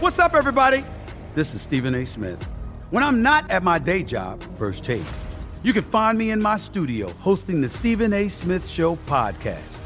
[0.00, 0.84] What's up, everybody?
[1.34, 2.04] This is Stephen A.
[2.04, 2.42] Smith.
[2.90, 5.02] When I'm not at my day job, First Take,
[5.62, 8.28] you can find me in my studio hosting the Stephen A.
[8.28, 9.85] Smith Show podcast.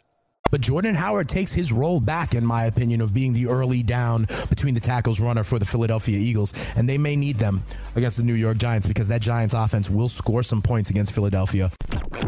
[0.51, 4.27] But Jordan Howard takes his role back, in my opinion, of being the early down
[4.49, 6.53] between the tackles runner for the Philadelphia Eagles.
[6.75, 7.63] And they may need them
[7.95, 11.71] against the New York Giants because that Giants offense will score some points against Philadelphia.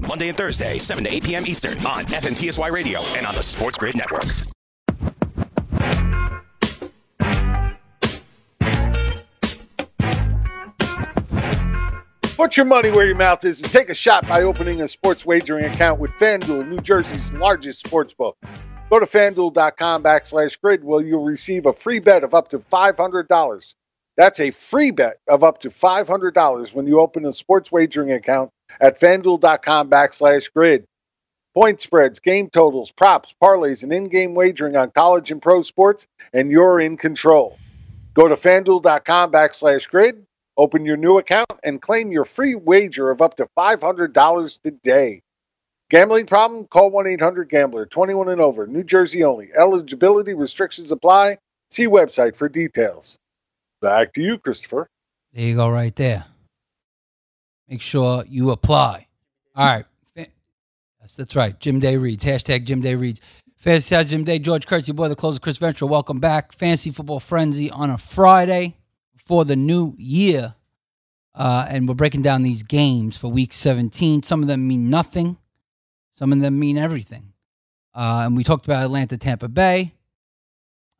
[0.07, 1.45] Monday and Thursday, 7 to 8 p.m.
[1.45, 4.23] Eastern on FNTSY Radio and on the Sports Grid Network.
[12.36, 15.24] Put your money where your mouth is and take a shot by opening a sports
[15.24, 18.36] wagering account with FanDuel, New Jersey's largest sports book.
[18.89, 23.76] Go to fanduel.com backslash grid where you'll receive a free bet of up to $500.
[24.17, 28.50] That's a free bet of up to $500 when you open a sports wagering account
[28.82, 30.86] at fanduel.com backslash grid.
[31.54, 36.08] Point spreads, game totals, props, parlays, and in game wagering on college and pro sports,
[36.34, 37.60] and you're in control.
[38.15, 40.26] Go to fanduel.com backslash grid
[40.58, 45.22] Open your new account and claim your free wager of up to $500 today.
[45.89, 46.66] Gambling problem?
[46.68, 49.50] Call 1 800 Gambler, 21 and over, New Jersey only.
[49.56, 51.38] Eligibility restrictions apply.
[51.72, 53.18] See website for details.
[53.82, 54.88] Back to you, Christopher.
[55.34, 56.26] There you go, right there.
[57.68, 59.08] Make sure you apply.
[59.56, 59.86] All right.
[60.16, 61.60] Yes, that's right.
[61.60, 62.24] Jim Day reads.
[62.24, 63.20] Hashtag Jim Day reads.
[63.58, 65.89] Fantasy Jim Day, George Kurtz, your boy, the closer, Chris Ventura.
[65.89, 66.52] Welcome back.
[66.52, 68.78] Fancy Football Frenzy on a Friday
[69.25, 70.55] for the new year.
[71.36, 74.23] Uh, and we're breaking down these games for week 17.
[74.23, 75.38] Some of them mean nothing,
[76.17, 77.33] some of them mean everything.
[77.95, 79.93] Uh, and we talked about Atlanta, Tampa Bay.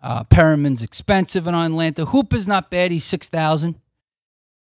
[0.02, 2.06] Uh, Perriman's expensive in Atlanta.
[2.06, 2.92] Hooper's not bad.
[2.92, 3.76] He's 6000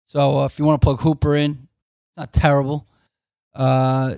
[0.07, 2.87] So uh, if you want to plug Hooper in, it's not terrible.
[3.55, 4.15] Uh,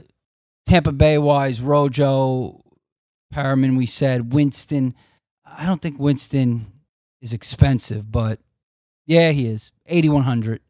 [0.67, 2.63] Tampa Bay wise, Rojo,
[3.33, 4.33] Perriman, we said.
[4.33, 4.95] Winston.
[5.47, 6.67] I don't think Winston
[7.21, 8.41] is expensive, but
[9.07, 9.73] yeah, he is.
[9.87, 10.61] 8,100.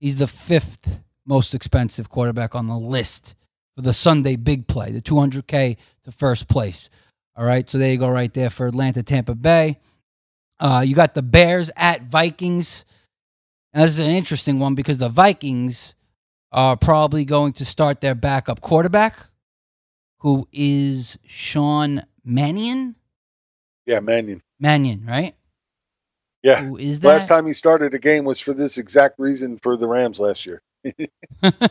[0.00, 3.34] He's the fifth most expensive quarterback on the list
[3.74, 6.90] for the Sunday big play, the 200K to first place.
[7.36, 9.78] All right, so there you go, right there for Atlanta, Tampa Bay.
[10.60, 12.84] Uh, you got the Bears at Vikings.
[13.72, 15.94] And this is an interesting one because the Vikings
[16.52, 19.18] are probably going to start their backup quarterback,
[20.18, 22.94] who is Sean Mannion.
[23.84, 24.40] Yeah, Mannion.
[24.60, 25.34] Mannion, right?
[26.44, 26.62] Yeah.
[26.62, 27.08] Who is that?
[27.08, 30.44] Last time he started a game was for this exact reason for the Rams last
[30.44, 30.62] year.
[31.40, 31.70] there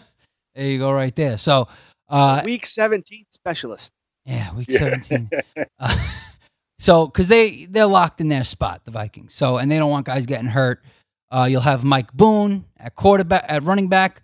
[0.56, 1.38] you go, right there.
[1.38, 1.68] So,
[2.10, 3.92] uh, week 17 specialist.
[4.26, 5.00] Yeah, week yeah.
[5.00, 5.30] 17.
[5.80, 5.98] uh,
[6.80, 9.36] so, because they they're locked in their spot, the Vikings.
[9.36, 10.84] So, and they don't want guys getting hurt.
[11.30, 14.24] Uh, you'll have Mike Boone at quarterback, at running back,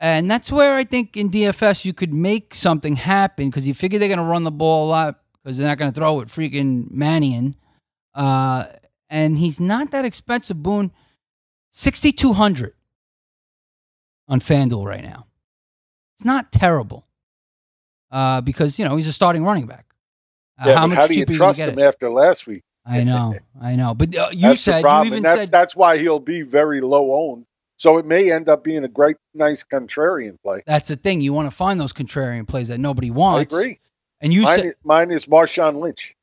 [0.00, 3.98] and that's where I think in DFS you could make something happen because you figure
[3.98, 6.28] they're going to run the ball a lot because they're not going to throw it
[6.28, 7.56] freaking Mannion.
[8.14, 8.64] Uh,
[9.10, 10.62] and he's not that expensive.
[10.62, 10.92] Boone,
[11.70, 12.74] sixty two hundred
[14.28, 15.26] on FanDuel right now.
[16.16, 17.06] It's not terrible
[18.10, 19.86] uh, because you know he's a starting running back.
[20.60, 21.82] Uh, yeah, how much how do you trust him it?
[21.82, 22.62] after last week?
[22.84, 23.94] I know, I know.
[23.94, 27.30] But uh, you that's said you even that's, said that's why he'll be very low
[27.30, 27.46] owned.
[27.76, 30.64] So it may end up being a great, nice contrarian play.
[30.66, 31.20] That's the thing.
[31.20, 33.54] You want to find those contrarian plays that nobody wants.
[33.54, 33.80] I agree.
[34.20, 36.16] And you mine said is, mine is Marshawn Lynch.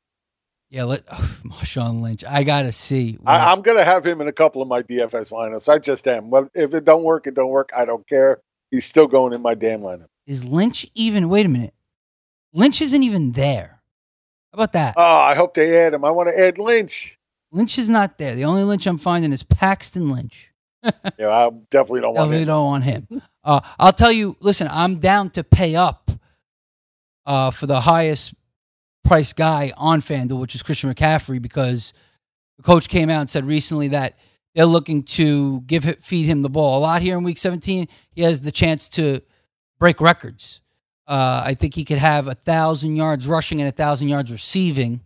[0.70, 2.24] Yeah, let oh, Marshawn Lynch.
[2.28, 3.18] I gotta see.
[3.24, 5.68] I, am gonna have him in a couple of my DFS lineups.
[5.68, 6.30] I just am.
[6.30, 7.70] Well, if it don't work, it don't work.
[7.76, 8.40] I don't care.
[8.70, 10.06] He's still going in my damn lineup.
[10.26, 11.28] Is Lynch even?
[11.28, 11.74] Wait a minute.
[12.52, 13.80] Lynch isn't even there.
[14.52, 14.94] How about that?
[14.96, 16.04] Oh, I hope they add him.
[16.04, 17.18] I want to add Lynch.
[17.52, 18.34] Lynch is not there.
[18.34, 20.50] The only Lynch I'm finding is Paxton Lynch.
[21.18, 22.26] yeah, I definitely don't want.
[22.26, 22.46] Definitely him.
[22.46, 23.22] don't want him.
[23.44, 24.36] Uh, I'll tell you.
[24.40, 26.10] Listen, I'm down to pay up
[27.24, 28.34] uh, for the highest
[29.06, 31.92] price guy on FanDuel, which is Christian McCaffrey, because
[32.56, 34.18] the coach came out and said recently that
[34.54, 37.88] they're looking to give feed him the ball a lot here in Week 17.
[38.10, 39.20] He has the chance to
[39.78, 40.62] break records.
[41.06, 45.02] Uh, I think he could have a thousand yards rushing and a thousand yards receiving.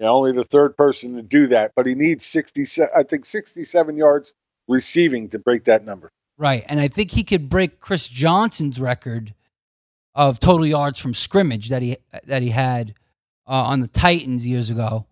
[0.00, 2.64] Yeah, only the third person to do that, but he needs sixty.
[2.96, 4.32] I think sixty-seven yards
[4.68, 6.08] receiving to break that number.
[6.38, 9.34] Right, and I think he could break Chris Johnson's record
[10.14, 12.94] of total yards from scrimmage that he that he had
[13.48, 15.06] uh, on the Titans years ago.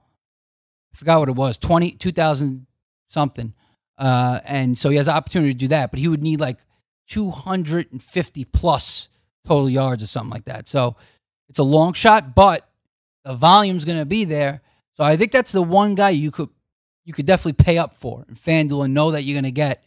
[0.92, 2.66] I forgot what it was, 20, 2000
[3.09, 3.55] something.
[3.99, 6.59] Uh, and so he has the opportunity to do that, but he would need like
[7.09, 9.09] 250 plus
[9.44, 10.68] total yards or something like that.
[10.68, 10.96] So
[11.49, 12.68] it's a long shot, but
[13.25, 14.61] the volume's going to be there.
[14.94, 16.49] So I think that's the one guy you could
[17.05, 19.85] you could definitely pay up for in FanDuel and know that you're going to get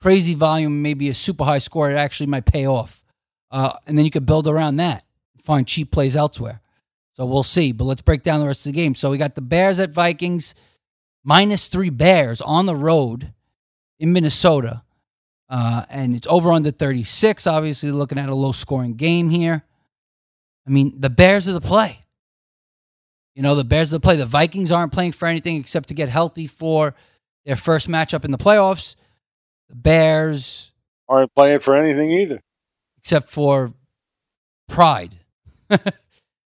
[0.00, 1.90] crazy volume, maybe a super high score.
[1.90, 3.02] It actually might pay off,
[3.50, 5.04] uh, and then you could build around that,
[5.42, 6.62] find cheap plays elsewhere.
[7.14, 7.72] So we'll see.
[7.72, 8.94] But let's break down the rest of the game.
[8.94, 10.54] So we got the Bears at Vikings,
[11.22, 13.32] minus three Bears on the road
[13.98, 14.82] in Minnesota.
[15.48, 17.46] Uh, and it's over under 36.
[17.46, 19.62] Obviously, looking at a low scoring game here.
[20.66, 22.00] I mean, the Bears are the play.
[23.34, 24.16] You know, the Bears are the play.
[24.16, 26.94] The Vikings aren't playing for anything except to get healthy for
[27.44, 28.96] their first matchup in the playoffs.
[29.68, 30.72] The Bears
[31.08, 32.40] aren't playing for anything either,
[32.98, 33.72] except for
[34.68, 35.18] pride.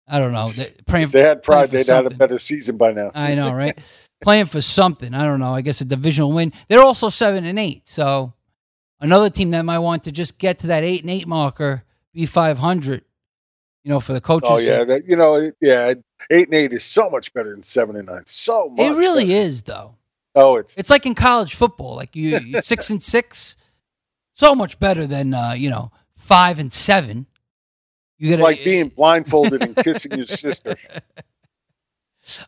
[0.09, 0.49] I don't know.
[0.49, 2.05] They, praying, they had pride, they'd something.
[2.05, 3.11] had a better season by now.
[3.15, 3.79] I know, right?
[4.21, 5.15] playing for something.
[5.15, 5.55] I don't know.
[5.55, 6.53] I guess a divisional win.
[6.69, 8.33] They're also seven and eight, so
[9.01, 12.27] another team that might want to just get to that eight and eight marker, be
[12.27, 13.05] five hundred.
[13.85, 14.51] You know, for the coaches.
[14.51, 15.95] Oh yeah, that, you know, yeah,
[16.31, 18.27] eight and eight is so much better than seven and nine.
[18.27, 18.87] So much.
[18.87, 19.47] It really better.
[19.49, 19.97] is, though.
[20.35, 21.97] Oh, it's it's like in college football.
[21.97, 23.57] Like you, you six and six,
[24.33, 27.27] so much better than uh, you know five and seven.
[28.19, 30.77] You it's like being blindfolded and kissing your sister.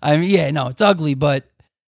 [0.02, 1.48] I mean, yeah, no, it's ugly, but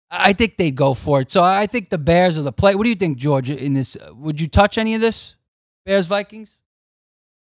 [0.09, 1.31] I think they'd go for it.
[1.31, 2.75] So I think the Bears are the play.
[2.75, 3.49] What do you think, George?
[3.49, 5.35] In this, would you touch any of this?
[5.85, 6.57] Bears Vikings.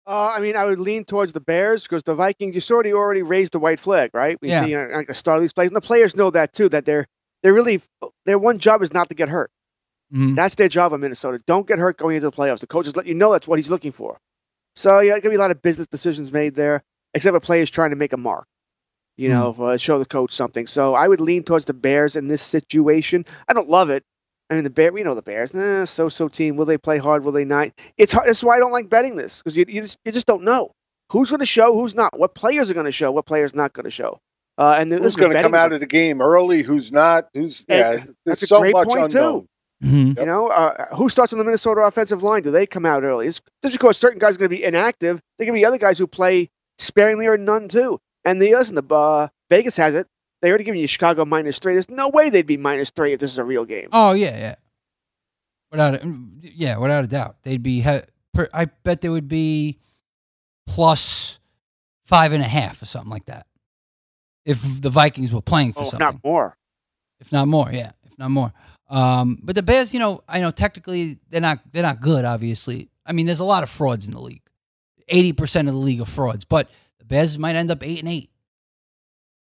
[0.08, 2.54] Uh, I mean, I would lean towards the Bears because the Vikings.
[2.54, 4.38] You sort of already raised the white flag, right?
[4.40, 4.64] We Yeah.
[4.64, 6.68] see uh, like the start of these plays, and the players know that too.
[6.68, 7.06] That they're
[7.42, 7.80] they're really
[8.24, 9.50] their one job is not to get hurt.
[10.14, 10.36] Mhm.
[10.36, 11.40] That's their job in Minnesota.
[11.46, 12.60] Don't get hurt going into the playoffs.
[12.60, 14.18] The coaches let you know that's what he's looking for.
[14.76, 16.82] So yeah, gonna be a lot of business decisions made there,
[17.14, 18.46] except for players trying to make a mark.
[19.16, 20.66] You know, uh, show the coach something.
[20.66, 23.24] So I would lean towards the Bears in this situation.
[23.48, 24.04] I don't love it.
[24.50, 25.54] I mean, the Bear, we know the Bears.
[25.54, 26.56] Eh, so-so team.
[26.56, 27.24] Will they play hard?
[27.24, 27.70] Will they not?
[27.96, 28.28] It's hard.
[28.28, 30.72] That's why I don't like betting this because you, you just you just don't know
[31.10, 33.72] who's going to show, who's not, what players are going to show, what players not
[33.72, 34.20] going to show.
[34.58, 36.62] Uh, and Who's going to come out of the game early?
[36.62, 37.28] Who's not?
[37.34, 37.92] Who's yeah?
[37.92, 39.42] And There's that's a so great much point, unknown.
[39.42, 39.48] too.
[39.84, 40.18] Mm-hmm.
[40.18, 42.42] You know, uh, who starts on the Minnesota offensive line?
[42.42, 43.26] Do they come out early?
[43.26, 45.20] It's just because certain guys are going to be inactive.
[45.38, 48.00] There can be other guys who play sparingly or none too.
[48.24, 50.06] And the listen, the uh, Vegas has it.
[50.42, 51.74] They already given you Chicago minus three.
[51.74, 53.88] There's no way they'd be minus three if this is a real game.
[53.92, 54.54] Oh yeah, yeah.
[55.70, 57.82] Without a, yeah, without a doubt, they'd be.
[58.32, 59.78] per- I bet they would be
[60.66, 61.38] plus
[62.04, 63.46] five and a half or something like that.
[64.44, 66.56] If the Vikings were playing for Oh, if something, not more.
[67.20, 68.52] if not more, yeah, if not more.
[68.88, 72.24] Um, but the Bears, you know, I know technically they're not they're not good.
[72.24, 74.42] Obviously, I mean, there's a lot of frauds in the league.
[75.08, 78.08] Eighty percent of the league are frauds, but the Bears might end up eight and
[78.08, 78.30] eight.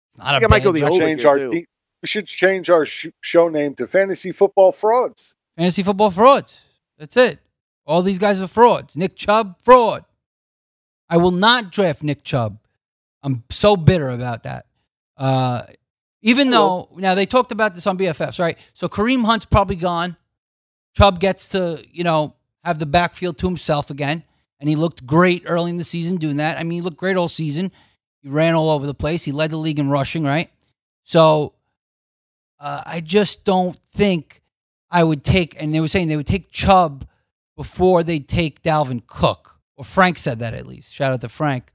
[0.08, 1.66] It's not a think I might bad over Change our de-
[2.02, 5.34] we should change our sh- show name to Fantasy Football Frauds.
[5.56, 6.64] Fantasy football frauds.
[6.98, 7.38] That's it.
[7.86, 8.96] All these guys are frauds.
[8.96, 10.04] Nick Chubb, fraud.
[11.08, 12.58] I will not draft Nick Chubb.
[13.22, 14.66] I'm so bitter about that.
[15.16, 15.62] Uh,
[16.22, 18.58] even though now they talked about this on BFFs, right?
[18.72, 20.16] So Kareem Hunt's probably gone.
[20.94, 24.22] Chubb gets to you know have the backfield to himself again,
[24.60, 26.58] and he looked great early in the season doing that.
[26.58, 27.72] I mean, he looked great all season.
[28.22, 29.24] He ran all over the place.
[29.24, 30.48] He led the league in rushing, right?
[31.02, 31.54] So
[32.60, 34.42] uh, I just don't think
[34.90, 37.06] I would take, and they were saying they would take Chubb
[37.56, 39.58] before they take Dalvin Cook.
[39.76, 40.94] Or Frank said that at least.
[40.94, 41.72] Shout out to Frank.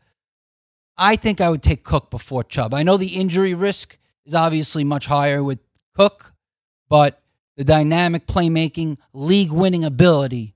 [0.98, 2.74] I think I would take Cook before Chubb.
[2.74, 5.60] I know the injury risk is obviously much higher with
[5.96, 6.34] Cook,
[6.90, 7.24] but
[7.56, 10.54] the dynamic playmaking, league winning ability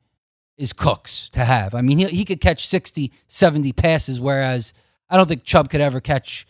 [0.57, 1.73] is Cook's to have.
[1.73, 4.73] I mean, he, he could catch 60, 70 passes, whereas
[5.09, 6.45] I don't think Chubb could ever catch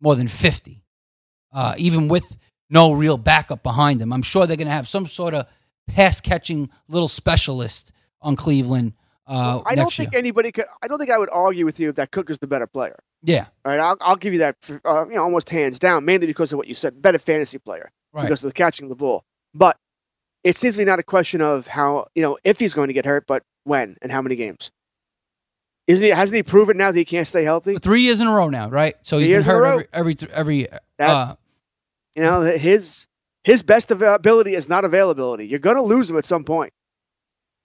[0.00, 0.82] more than 50,
[1.52, 2.36] uh, even with
[2.68, 4.12] no real backup behind him.
[4.12, 5.46] I'm sure they're going to have some sort of
[5.86, 8.94] pass catching little specialist on Cleveland
[9.26, 10.18] uh, I don't think year.
[10.18, 10.64] anybody could.
[10.82, 12.98] I don't think I would argue with you that Cook is the better player.
[13.22, 13.46] Yeah.
[13.64, 16.26] All right, I'll, I'll give you that, for, uh, you know, almost hands down, mainly
[16.26, 17.00] because of what you said.
[17.00, 18.22] Better fantasy player Right.
[18.22, 19.24] because of the catching the ball.
[19.54, 19.76] But
[20.44, 22.94] it seems to be not a question of how, you know, if he's going to
[22.94, 24.70] get hurt, but when and how many games.
[25.86, 26.10] Isn't he?
[26.10, 27.76] Hasn't he proven now that he can't stay healthy?
[27.76, 28.94] Three years in a row now, right?
[29.02, 30.68] So he's Three been years in a hurt every every every.
[30.98, 31.34] That- uh,
[32.14, 33.06] You know, his
[33.44, 35.46] his best availability is not availability.
[35.48, 36.72] You're going to lose him at some point.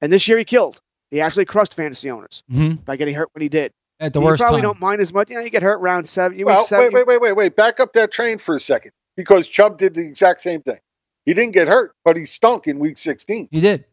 [0.02, 0.82] And this year he killed.
[1.12, 2.84] He actually crushed fantasy owners Mhm.
[2.84, 3.72] by getting hurt when he did.
[4.00, 4.26] At the worst.
[4.26, 4.70] you worst probably time.
[4.70, 5.30] don't mind as much.
[5.30, 6.38] You know, you get hurt round seven.
[6.38, 7.56] You Well, seven, wait, wait, wait, wait, wait.
[7.56, 10.80] Back up that train for a second because Chubb did the exact same thing.
[11.26, 13.50] He didn't get hurt, but he stunk in week 16.
[13.52, 13.86] He did.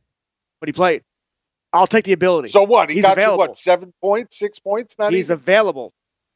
[0.61, 1.03] but he played.
[1.73, 2.49] I'll take the ability.
[2.49, 2.89] So what?
[2.89, 3.45] He He's got available.
[3.45, 3.57] you what?
[3.57, 4.97] Seven points, six points?
[4.99, 5.41] Not He's even.
[5.41, 5.93] available.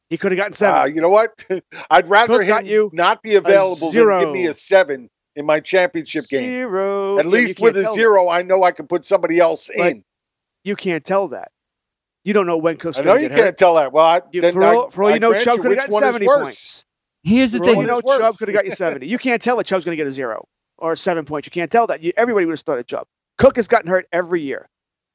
[0.09, 0.81] He could have gotten seven.
[0.81, 1.45] Ah, you know what?
[1.89, 5.59] I'd rather Cook him you not be available than give me a seven in my
[5.61, 6.41] championship game.
[6.41, 7.19] Zero.
[7.19, 9.69] At Yeah, least you with a tell zero, I know I can put somebody else
[9.73, 10.03] But in.
[10.65, 11.51] You can't tell that.
[12.29, 13.57] You don't know when Cook's I going know to you can't hurt.
[13.57, 13.91] tell that.
[13.91, 15.71] Well, I, You- then for I- all, for all I you know, Chubb you could
[15.71, 16.85] have which gotten one is 70 points.
[17.23, 17.81] Here's the For all thing.
[17.81, 18.01] you know.
[18.01, 19.07] Chubb could have got you 70.
[19.07, 20.45] You can't tell that Chubb's going to get a zero
[20.77, 21.47] or seven points.
[21.47, 22.03] You can't tell that.
[22.03, 23.07] You, everybody would have started Chubb.
[23.39, 24.69] Cook has gotten hurt every year.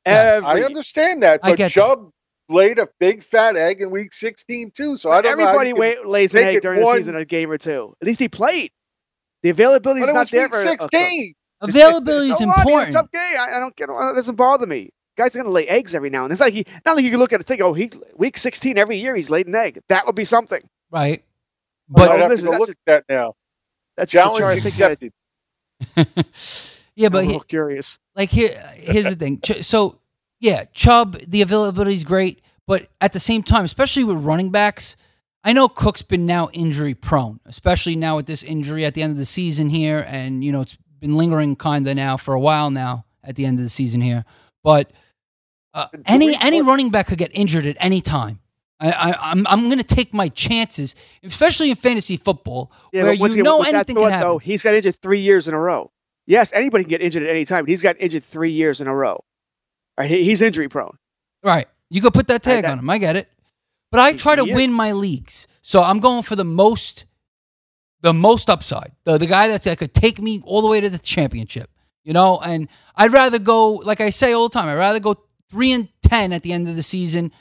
[0.04, 2.10] Every I understand that, I but get Chubb
[2.48, 4.96] laid a big fat egg in week 16 too.
[4.96, 5.44] So I don't know.
[5.44, 7.94] Everybody you wait, lays an egg it during the season a game or two.
[8.02, 8.72] At least he played.
[9.44, 11.34] The availability is not was there week for a 16.
[11.60, 12.56] Availability is So what?
[12.58, 12.96] It's important.
[12.96, 13.36] okay.
[13.38, 13.88] I, I don't get.
[13.88, 14.90] It doesn't bother me.
[15.16, 16.32] Guys are going to lay eggs every now and then.
[16.32, 18.36] It's like he, not like you can look at it and think, oh, he week
[18.36, 19.78] 16 every year he's laid an egg.
[19.88, 20.60] That would be something.
[20.90, 21.24] Right.
[21.88, 23.34] But But I'd have to look at that now.
[23.96, 24.50] That's the Challenge chart.
[24.58, 25.12] I think that- accepted.
[26.94, 27.98] yeah, I'm but a he- curious.
[28.16, 29.98] like here here's the thing so
[30.40, 34.96] yeah chubb the availability is great but at the same time especially with running backs
[35.42, 39.10] i know cook's been now injury prone especially now with this injury at the end
[39.10, 42.40] of the season here and you know it's been lingering kind of now for a
[42.40, 44.24] while now at the end of the season here
[44.62, 44.90] but
[45.74, 48.38] uh, any any running back could get injured at any time
[48.80, 53.12] I, I, I'm I'm going to take my chances, especially in fantasy football, Yeah, where
[53.14, 54.28] you again, know anything thought, can happen.
[54.28, 55.90] Though, he's got injured three years in a row.
[56.26, 58.86] Yes, anybody can get injured at any time, but he's got injured three years in
[58.86, 59.22] a row.
[59.98, 60.96] Right, he's injury prone.
[61.42, 61.66] Right.
[61.88, 62.90] You could put that tag that- on him.
[62.90, 63.28] I get it.
[63.90, 65.46] But I try to win my leagues.
[65.62, 67.04] So I'm going for the most
[68.00, 68.90] the most upside.
[69.04, 71.70] The the guy that, that could take me all the way to the championship.
[72.02, 75.14] You know, and I'd rather go, like I say all the time, I'd rather go
[75.50, 77.32] three and ten at the end of the season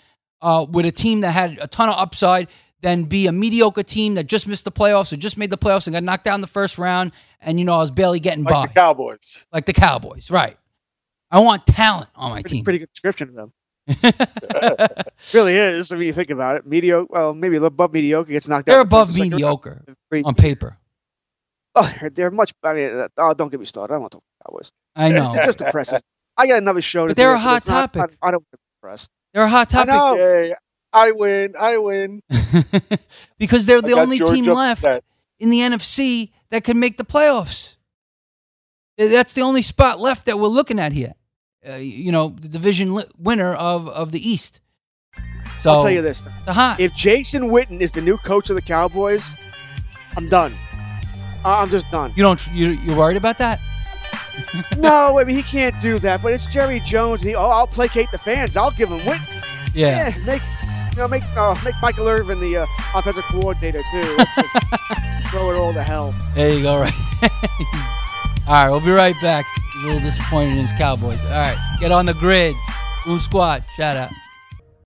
[0.42, 2.48] uh, with a team that had a ton of upside
[2.82, 5.88] than be a mediocre team that just missed the playoffs or just made the playoffs
[5.88, 8.54] and got knocked down the first round and you know I was barely getting Like
[8.54, 8.68] by.
[8.68, 9.48] the Cowboys.
[9.54, 10.58] like the Cowboys, right.
[11.32, 12.64] I want talent on my Pretty, team.
[12.64, 13.54] pretty good description of them.
[15.34, 15.92] really is.
[15.92, 16.66] I mean, you think about it.
[16.68, 17.08] Mediocre.
[17.10, 18.72] Well, maybe a little above mediocre gets knocked out.
[18.72, 18.90] They're out.
[18.90, 19.32] the first above round.
[19.32, 19.86] mediocre
[20.26, 20.78] on paper.
[21.76, 22.54] Oh, they're much.
[22.64, 23.94] I mean, uh, oh, don't get me started.
[23.94, 24.72] I don't want to talk about Cowboys.
[24.96, 25.26] I know.
[25.34, 26.00] It's just depressing.
[26.38, 27.22] I got another show to But do.
[27.22, 28.18] they're a hot this, and I- topic.
[28.22, 29.10] I, I don't want to be depressed.
[29.34, 30.20] They're a hot I topic.
[30.20, 30.54] Yay.
[30.96, 31.54] I win.
[31.60, 32.22] I win.
[33.40, 35.04] because they're I the only George team left upset.
[35.40, 37.78] in the NFC that can make the playoffs.
[38.98, 41.14] That's the only spot left that we're looking at here.
[41.68, 44.60] Uh, you know, the division li- winner of, of the East.
[45.60, 46.76] So I'll tell you this: hot.
[46.80, 49.34] if Jason Witten is the new coach of the Cowboys,
[50.16, 50.54] I'm done.
[51.44, 52.14] I- I'm just done.
[52.16, 52.48] You don't.
[52.54, 53.60] You you're worried about that?
[54.78, 56.22] No, I mean he can't do that.
[56.22, 58.58] But it's Jerry Jones, he, oh, I'll placate the fans.
[58.58, 59.44] I'll give him Witten.
[59.74, 60.14] Yeah.
[60.16, 60.42] Yeah, make
[60.92, 64.02] you know make uh, make Michael Irvin the uh, offensive coordinator too.
[65.32, 66.14] Throw it all to hell.
[66.36, 66.80] There you go.
[66.80, 66.94] Right.
[68.46, 69.46] All right, we'll be right back.
[69.74, 71.24] He's a little disappointed in his Cowboys.
[71.24, 72.54] All right, get on the grid.
[73.06, 73.64] Boom Squad.
[73.78, 74.12] Shout out.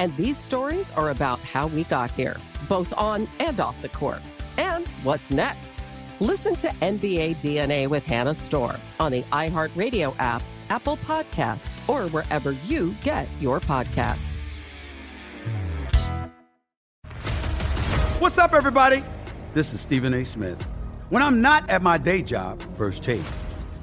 [0.00, 2.38] And these stories are about how we got here,
[2.70, 4.22] both on and off the court.
[4.56, 5.74] And what's next?
[6.20, 12.52] Listen to NBA DNA with Hannah Storm on the iHeartRadio app, Apple Podcasts, or wherever
[12.52, 14.38] you get your podcasts.
[18.20, 19.04] What's up, everybody?
[19.52, 20.24] This is Stephen A.
[20.24, 20.62] Smith.
[21.10, 23.20] When I'm not at my day job, First Take,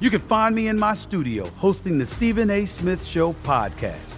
[0.00, 2.66] you can find me in my studio hosting the Stephen A.
[2.66, 4.17] Smith Show podcast.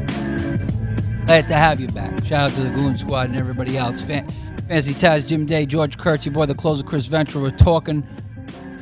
[1.31, 2.25] Glad to have you back.
[2.25, 4.01] Shout out to the Goon Squad and everybody else.
[4.01, 4.29] Fan-
[4.67, 7.45] Fantasy Taz, Jim Day, George Kurtz, your boy, the closer, Chris Ventura.
[7.45, 8.05] We're talking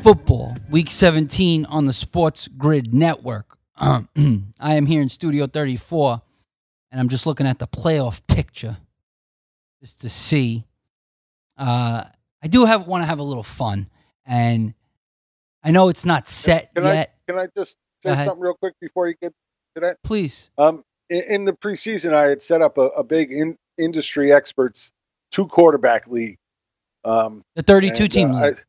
[0.02, 3.56] football, week 17 on the Sports Grid Network.
[3.78, 4.02] I
[4.60, 6.24] am here in Studio 34,
[6.92, 8.78] and I'm just looking at the playoff picture
[9.80, 10.66] just to see.
[11.56, 12.06] Uh,
[12.42, 13.92] I do have want to have a little fun,
[14.26, 14.74] and
[15.64, 17.14] I know it's not set Can yet.
[17.28, 19.34] I can I just say something real quick before you get
[19.76, 19.98] to that?
[20.04, 20.50] Please.
[20.58, 24.92] Um, in, the preseason, I had set up a, a big in, industry experts
[25.32, 26.38] two quarterback league.
[27.04, 28.56] Um, The 32 and, team uh, league.
[28.58, 28.64] I-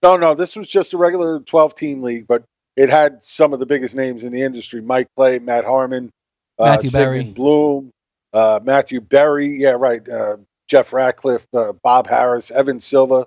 [0.00, 2.44] no, no, this was just a regular 12 team league, but
[2.76, 6.12] it had some of the biggest names in the industry: Mike Clay, Matt Harmon,
[6.56, 7.32] uh, Matthew Sigmund Berry.
[7.32, 7.90] Bloom,
[8.32, 10.36] uh, Matthew Berry, yeah, right, uh,
[10.68, 13.26] Jeff Ratcliffe, uh, Bob Harris, Evan Silva,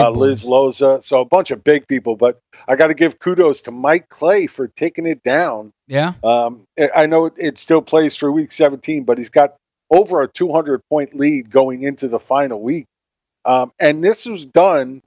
[0.00, 1.02] uh, Liz Loza.
[1.02, 4.46] So a bunch of big people, but I got to give kudos to Mike Clay
[4.46, 5.72] for taking it down.
[5.86, 6.14] Yeah.
[6.22, 6.64] Um,
[6.94, 9.54] I- know it, it still plays for week 17, but he's got
[9.90, 12.86] over a 200 point lead going into the final week.
[13.44, 15.02] Um, and this was done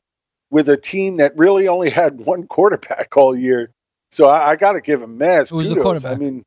[0.51, 3.71] with a team that really only had one quarterback all year.
[4.11, 5.49] So I, I got to give him mass.
[5.49, 6.05] Who's the kudos.
[6.05, 6.43] I mean,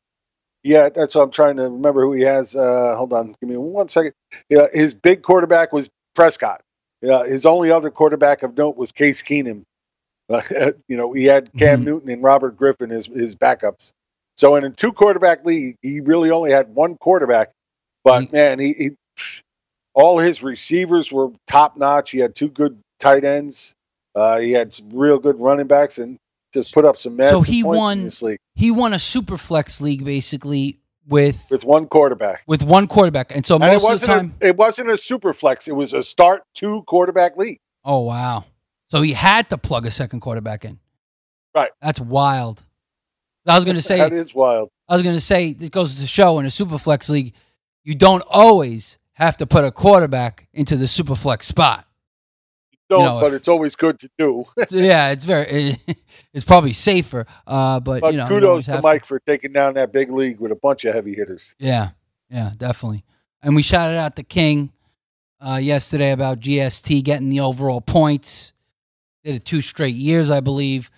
[0.62, 2.57] yeah, that's what I'm trying to remember who he has.
[2.57, 4.12] Uh, hold on, give me one second.
[4.49, 6.61] Yeah, his big quarterback was Prescott.
[7.01, 9.62] Yeah, his only other quarterback of note was Case Keenum.
[10.30, 10.42] Uh,
[10.88, 13.94] you know, he had Cam Newton and Robert Griffin as his backups.
[14.36, 17.51] So in a two quarterback league, he really only had one quarterback.
[18.05, 18.90] But man, he, he
[19.94, 22.11] all his receivers were top notch.
[22.11, 23.74] He had two good tight ends.
[24.14, 26.18] Uh, he had some real good running backs and
[26.53, 27.99] just put up some massive So he points won.
[27.99, 30.78] in this league He won a super flex league basically
[31.09, 32.44] with with one quarterback.
[32.46, 34.34] with one quarterback, and so and it most of the time.
[34.40, 35.66] a, it wasn't a super flex.
[35.66, 37.59] It was a start two quarterback league.
[37.84, 38.44] oh wow!
[38.90, 40.78] So he had to plug a second quarterback in.
[41.54, 41.70] Right.
[41.80, 42.62] That's wild.
[43.46, 43.98] I was going to say.
[43.98, 44.70] that is wild.
[44.88, 47.34] I was going to say it goes to show in a super flex league,
[47.82, 51.88] you don't always have to put a quarterback into the super flex spot.
[52.89, 54.45] Don't, know, but it's always good to do.
[54.70, 55.78] Yeah, it's very.
[56.32, 59.93] it's probably safer, uh, but, but you know, kudos to Mike for taking down that
[59.93, 61.55] big league with a bunch of heavy hitters.
[61.59, 61.91] Yeah,
[62.30, 63.05] yeah, definitely.
[63.43, 64.72] And we shouted out the King
[65.41, 68.53] uh, yesterday about GST getting the overall points.
[69.22, 70.91] Did it two straight years, I believe.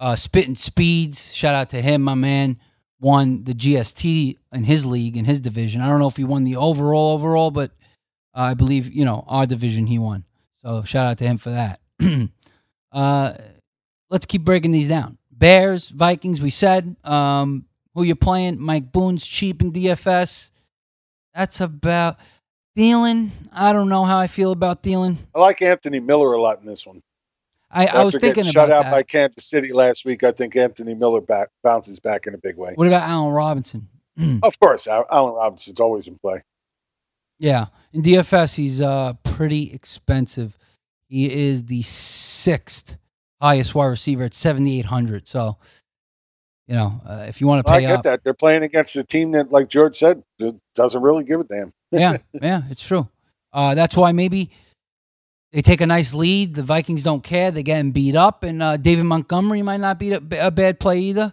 [0.00, 2.58] Uh, Spitting Speeds, shout out to him, my man.
[3.00, 5.80] Won the GST in his league in his division.
[5.80, 7.70] I don't know if he won the overall overall, but
[8.34, 10.24] uh, I believe you know our division he won.
[10.68, 11.80] So shout out to him for that.
[12.92, 13.32] uh,
[14.10, 15.16] let's keep breaking these down.
[15.32, 16.42] Bears, Vikings.
[16.42, 17.64] We said um,
[17.94, 18.60] who you're playing.
[18.60, 20.50] Mike Boone's cheap in DFS.
[21.34, 22.18] That's about
[22.76, 23.30] Thielen.
[23.50, 25.16] I don't know how I feel about Thielen.
[25.34, 27.02] I like Anthony Miller a lot in this one.
[27.70, 28.92] I, I was thinking shut out that.
[28.92, 30.22] by Kansas City last week.
[30.22, 32.72] I think Anthony Miller back bounces back in a big way.
[32.74, 33.88] What about Allen Robinson?
[34.42, 36.42] Of course, Al- Allen Robinson's always in play.
[37.38, 40.56] Yeah, in DFS he's uh pretty expensive.
[41.08, 42.96] He is the sixth
[43.40, 45.28] highest wide receiver at seventy eight hundred.
[45.28, 45.56] So,
[46.66, 48.96] you know, uh, if you want to I pay get up, that they're playing against
[48.96, 50.22] a team that, like George said,
[50.74, 51.72] doesn't really give a damn.
[51.90, 53.08] yeah, yeah, it's true.
[53.52, 54.50] Uh, that's why maybe
[55.52, 56.54] they take a nice lead.
[56.54, 57.50] The Vikings don't care.
[57.50, 60.98] They're getting beat up, and uh, David Montgomery might not be a, a bad play
[61.00, 61.32] either.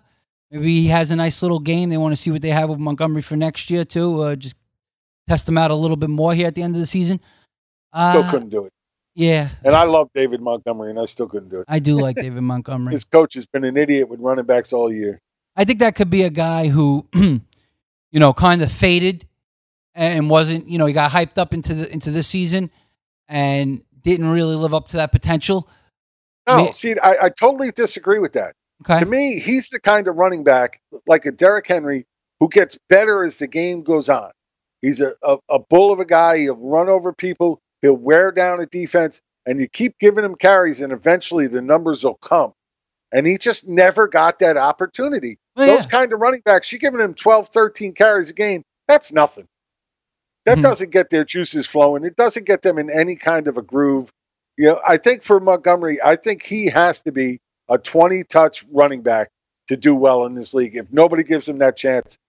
[0.52, 1.90] Maybe he has a nice little game.
[1.90, 4.22] They want to see what they have with Montgomery for next year too.
[4.22, 4.56] Uh, just
[5.28, 7.20] test him out a little bit more here at the end of the season.
[7.94, 8.74] Still Uh, couldn't do it.
[9.16, 11.66] yeah, And I love David Montgomery, and I still couldn't do it.
[11.68, 12.92] I do like David Montgomery.
[12.92, 15.20] His coach has been an idiot with running backs all year.
[15.56, 17.40] I think that could be a guy who, you
[18.14, 19.26] know, kind of faded
[19.94, 22.70] and wasn't, you know, he got hyped up into the into this season
[23.30, 25.70] and didn't really live up to that potential.
[26.48, 28.54] No, see, I, I totally disagree with that.
[28.84, 29.00] Okay.
[29.00, 32.06] To me, he's the kind of running back like a Derrick Henry
[32.40, 34.30] who gets better as the game goes on.
[34.86, 36.38] He's a, a, a bull of a guy.
[36.38, 37.60] He'll run over people.
[37.82, 42.04] He'll wear down a defense, and you keep giving him carries, and eventually the numbers
[42.04, 42.54] will come.
[43.12, 45.40] And he just never got that opportunity.
[45.56, 45.90] Oh, Those yeah.
[45.90, 48.62] kind of running backs, you're giving him 12, 13 carries a game.
[48.88, 49.48] That's nothing.
[50.46, 50.62] That Mhm.
[50.62, 52.04] doesn't get their juices flowing.
[52.04, 54.12] It doesn't get them in any kind of a groove.
[54.58, 58.64] You know, I think for Montgomery, I think he has to be a 20 touch
[58.72, 59.30] running back
[59.70, 60.76] to do well in this league.
[60.76, 62.20] If nobody gives him that chance,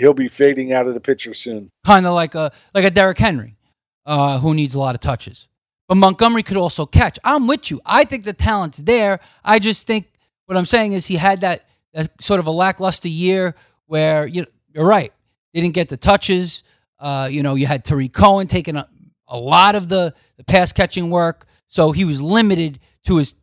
[0.00, 1.70] he'll be fading out of the picture soon.
[1.84, 3.56] kind of like a like a Derrick Henry,
[4.06, 5.48] uh, who needs a lot of touches.
[5.88, 7.18] But Montgomery could also catch.
[7.24, 7.80] I'm with you.
[7.84, 9.18] I think the talent's there.
[9.44, 10.06] I just think
[10.46, 14.46] what I'm saying is he had that, that sort of a lackluster year where you
[14.72, 15.12] you're right.
[15.52, 16.62] Didn't get the touches.
[16.98, 18.88] Uh, you know, you had Tarik Cohen taking a,
[19.26, 23.34] a lot of the, the pass catching work, so he was limited to his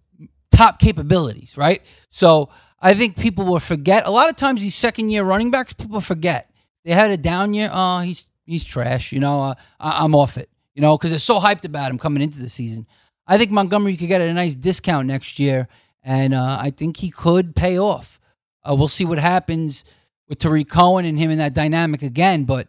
[0.51, 1.81] top capabilities, right?
[2.09, 2.49] So
[2.79, 4.07] I think people will forget.
[4.07, 6.46] A lot of times, these second year running backs, people forget
[6.87, 7.69] they had a down year.
[7.71, 9.11] Oh, he's he's trash.
[9.11, 10.49] You know, uh, I, I'm off it.
[10.73, 12.87] You know, because they're so hyped about him coming into the season.
[13.27, 15.67] I think Montgomery could get a nice discount next year,
[16.01, 18.21] and uh, I think he could pay off.
[18.63, 19.83] Uh, we'll see what happens
[20.29, 22.67] with Tarik Cohen and him in that dynamic again, but.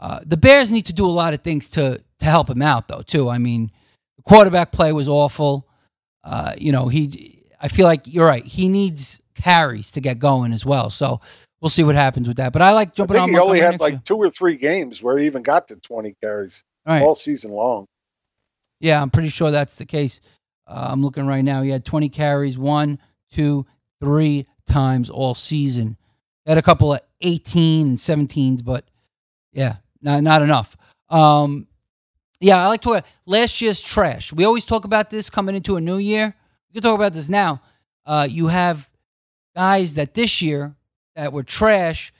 [0.00, 2.86] Uh, the Bears need to do a lot of things to to help him out,
[2.86, 3.02] though.
[3.02, 3.28] Too.
[3.28, 3.72] I mean,
[4.16, 5.66] the quarterback play was awful.
[6.22, 7.42] Uh, you know, he.
[7.60, 8.44] I feel like you're right.
[8.44, 10.88] He needs carries to get going as well.
[10.88, 11.20] So
[11.60, 12.52] we'll see what happens with that.
[12.52, 13.28] But I like I jumping think on.
[13.30, 14.02] he only had like year.
[14.04, 17.02] two or three games where he even got to 20 carries Right.
[17.02, 17.86] all season long.
[18.80, 20.20] Yeah, I'm pretty sure that's the case.
[20.66, 21.62] Uh, I'm looking right now.
[21.62, 22.98] He had 20 carries, one,
[23.32, 23.66] two,
[24.00, 25.96] three times all season.
[26.44, 28.84] He had a couple of 18 and 17s, but
[29.52, 30.76] yeah, not not enough.
[31.10, 31.66] Um,
[32.40, 34.32] yeah, I like to last year's trash.
[34.32, 36.34] We always talk about this coming into a new year.
[36.68, 37.60] We can talk about this now.
[38.06, 38.88] Uh, you have
[39.56, 40.74] guys that this year
[41.18, 42.12] that were trash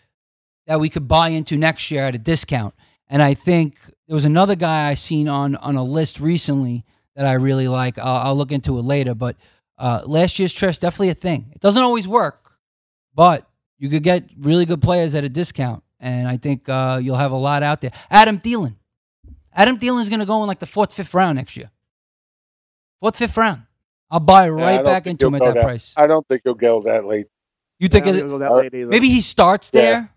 [0.66, 2.74] that we could buy into next year at a discount.
[3.08, 3.78] And I think
[4.08, 6.84] there was another guy I seen on on a list recently
[7.14, 7.96] that I really like.
[7.98, 9.14] I'll, I'll look into it later.
[9.14, 9.36] But
[9.78, 11.50] uh, last year's trash definitely a thing.
[11.54, 12.52] It doesn't always work,
[13.14, 17.16] but you could get really good players at a discount, and I think uh, you'll
[17.16, 17.92] have a lot out there.
[18.10, 18.74] Adam Thielen.
[19.54, 21.70] Adam Thielen is going to go in like the fourth, fifth round next year.
[23.00, 23.62] Fourth, fifth round.
[24.10, 25.94] I'll buy right don't back into him at go that price.
[25.96, 27.26] I don't think he'll go that late.
[27.78, 29.80] You think I is don't it, go that late maybe he starts Yeah.
[29.80, 30.12] there,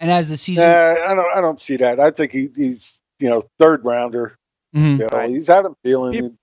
[0.00, 1.36] and as the season, Yeah, I don't.
[1.36, 1.98] I don't see that.
[2.00, 4.38] I think he, he's you know third rounder.
[4.74, 4.92] Mhm.
[4.92, 5.28] Still.
[5.28, 6.12] He's Adam Thielen.
[6.12, 6.34] Peop-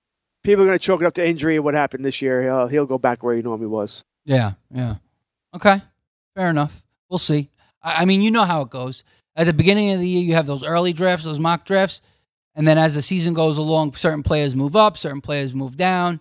[0.43, 2.41] People are going to chalk it up to injury what happened this year.
[2.41, 4.04] He'll, he'll go back where he normally was.
[4.26, 4.95] Yeah, yeah.
[5.56, 5.80] Okay,
[6.36, 6.82] fair enough.
[7.10, 7.49] We'll see.
[7.84, 9.04] I, I mean, you know how it goes.
[9.36, 12.02] At the beginning of the year, you have those early drafts, those mock drafts,
[12.56, 16.20] and then as the season goes along, certain players move up, certain players move down.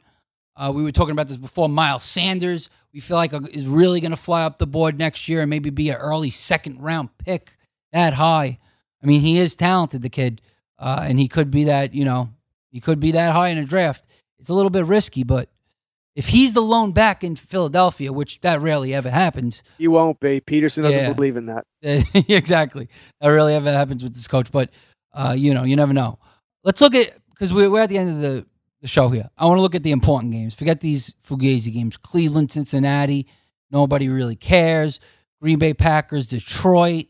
[0.61, 1.71] Uh, we were talking about this before.
[1.71, 5.41] Miles Sanders, we feel like is really going to fly up the board next year
[5.41, 7.57] and maybe be an early second round pick
[7.93, 8.59] that high.
[9.03, 10.43] I mean, he is talented, the kid,
[10.79, 11.95] uh, and he could be that.
[11.95, 12.29] You know,
[12.71, 14.07] he could be that high in a draft.
[14.39, 15.49] It's a little bit risky, but
[16.15, 20.43] if he's the lone back in Philadelphia, which that rarely ever happens, He won't be.
[20.43, 21.13] Pederson doesn't Yeah.
[21.15, 21.65] believe in that.
[22.29, 22.89] exactly.
[23.23, 24.69] That rarely ever happens with this coach, but
[25.15, 26.19] uh, you know, you never know.
[26.65, 28.47] Let's look at because we're, we're at the end of the,
[28.81, 29.29] the show here.
[29.37, 30.55] I want to look at the important games.
[30.55, 31.97] Forget these fugazi games.
[31.97, 33.27] Cleveland, Cincinnati.
[33.71, 35.01] Nobody really cares.
[35.41, 37.07] Green Bay Packers, Detroit.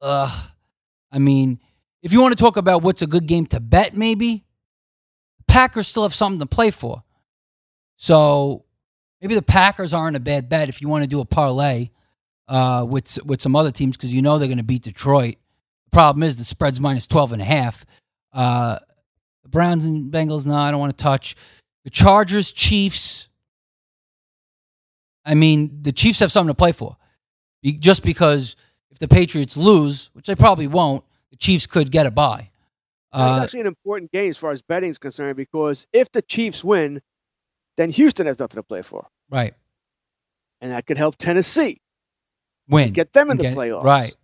[0.00, 0.48] Ugh.
[1.10, 1.60] I mean,
[2.02, 4.44] if you want to talk about what's a good game to bet, maybe
[5.46, 7.02] Packers still have something to play for.
[7.96, 8.64] So
[9.20, 11.90] maybe the Packers aren't a bad bet if you want to do a parlay
[12.48, 15.36] uh, with with some other teams because you know they're going to beat Detroit.
[15.86, 17.86] The problem is the spread's minus 12 and a half.
[18.32, 18.78] Uh,
[19.52, 21.36] Browns and Bengals, no, I don't want to touch.
[21.84, 23.28] The Chargers, Chiefs.
[25.24, 26.96] I mean, the Chiefs have something to play for.
[27.64, 28.56] Just because
[28.90, 32.50] if the Patriots lose, which they probably won't, the Chiefs could get a bye.
[33.14, 36.22] It's Uh, actually an important game as far as betting is concerned because if the
[36.22, 37.00] Chiefs win,
[37.76, 39.06] then Houston has nothing to play for.
[39.30, 39.54] right.
[40.60, 41.80] And that could help Tennessee
[42.68, 42.92] Win.
[42.92, 43.82] get them in the playoffs.
[43.82, 44.14] Right.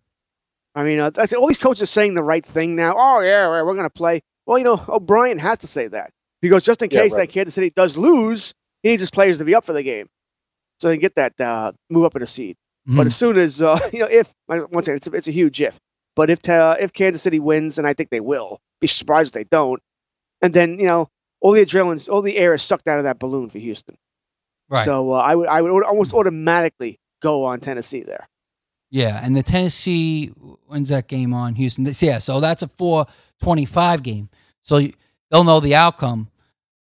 [0.73, 2.95] I mean, uh, that's all these coaches are saying the right thing now.
[2.97, 4.23] Oh, yeah, right, we're going to play.
[4.49, 7.29] Well, you know, O'Brien has to say that because just in Yeah, case right.
[7.29, 10.09] that Kansas City does lose, he needs his players to be up for the game
[10.81, 12.57] so they can get that uh, move up in a seed.
[12.87, 13.07] But Mhm.
[13.09, 15.79] as soon as uh, you know, if once again, it's a, it's a huge if.
[16.17, 19.33] But if uh, if Kansas City wins, and I think they will, be surprised if
[19.35, 19.83] they don't,
[20.41, 21.11] and then you know
[21.43, 23.97] all the adrenaline, all the air is sucked out of that balloon for Houston.
[24.71, 24.87] Right.
[24.87, 28.27] So uh, I would I would almost automatically go on Tennessee there.
[28.91, 30.29] Yeah, and the Tennessee
[30.67, 31.87] when's that game on Houston?
[32.01, 33.07] Yeah, so that's a four
[33.43, 34.31] twenty-five game.
[34.69, 34.87] So
[35.31, 36.29] they'll know the outcome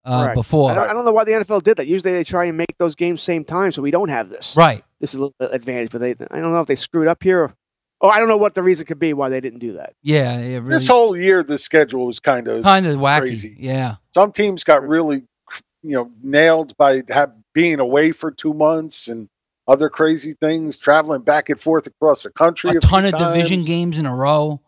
[0.05, 0.35] uh, Correct.
[0.35, 0.73] before.
[0.73, 1.87] I don't, I don't know why the NFL did that.
[1.87, 4.57] Usually they try and make those games same time, so we don't have this.
[4.57, 4.83] Right.
[4.99, 7.45] This is a little advantage, but they I don't know if they screwed up here.
[7.45, 7.55] Or,
[8.01, 9.93] oh, I don't know what the reason could be why they didn't do that.
[10.03, 13.19] Yeah, yeah, really, This whole year, the schedule was kind of kind of wacky.
[13.21, 13.57] crazy.
[13.57, 15.23] Yeah, Some teams got really,
[15.85, 19.29] you know, nailed by have, being away for two months and
[19.69, 22.71] other crazy things, traveling back and forth across the country.
[22.71, 24.61] a few ton of division games in a row.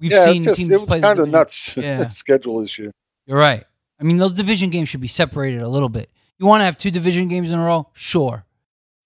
[0.00, 1.76] We've yeah, seen it, just, teams it was play kind of nuts.
[1.76, 2.06] Yeah.
[2.06, 2.90] schedule issue.
[3.26, 3.64] You're right.
[4.00, 6.10] I mean, those division games should be separated a little bit.
[6.38, 7.88] You want to have two division games in a row?
[7.92, 8.44] Sure.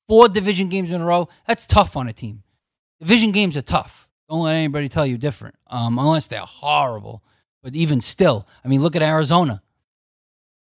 [0.09, 1.29] Four division games in a row?
[1.49, 2.45] That's tough on a team.
[3.01, 4.09] Division games are tough.
[4.31, 7.23] Don't let anybody tell you different, um, unless they're horrible.
[7.63, 9.63] But even still, I mean, look at Arizona.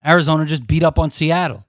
[0.05, 1.66] Arizona just beat up on Seattle.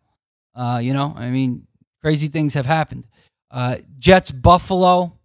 [0.56, 1.68] Uh, you know, I mean,
[2.02, 3.06] crazy things have happened.
[3.52, 5.18] Uh, Jets, Buffalo.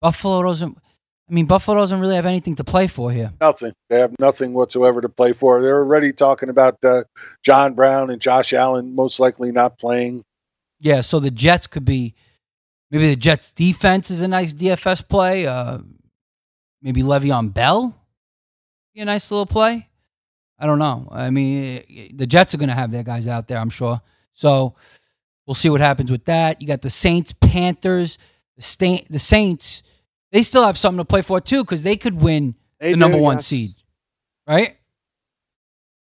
[0.00, 0.78] Buffalo doesn't.
[1.30, 3.32] I mean, Buffalo doesn't really have anything to play for here.
[3.40, 3.72] Nothing.
[3.88, 5.62] They have nothing whatsoever to play for.
[5.62, 7.04] They're already talking about uh,
[7.44, 10.24] John Brown and Josh Allen most likely not playing.
[10.80, 12.14] Yeah, so the Jets could be
[12.90, 15.46] maybe the Jets defense is a nice DFS play.
[15.46, 15.78] Uh,
[16.82, 17.94] maybe Le'Veon Bell
[18.92, 19.88] be a nice little play.
[20.58, 21.08] I don't know.
[21.12, 24.00] I mean, the Jets are going to have their guys out there, I'm sure.
[24.32, 24.74] So
[25.46, 26.60] we'll see what happens with that.
[26.60, 28.18] You got the Saints, Panthers,
[28.56, 29.84] the, Sta- the Saints.
[30.32, 33.18] They still have something to play for too because they could win They the number
[33.18, 33.46] do, one yes.
[33.46, 33.70] seed,
[34.46, 34.76] right?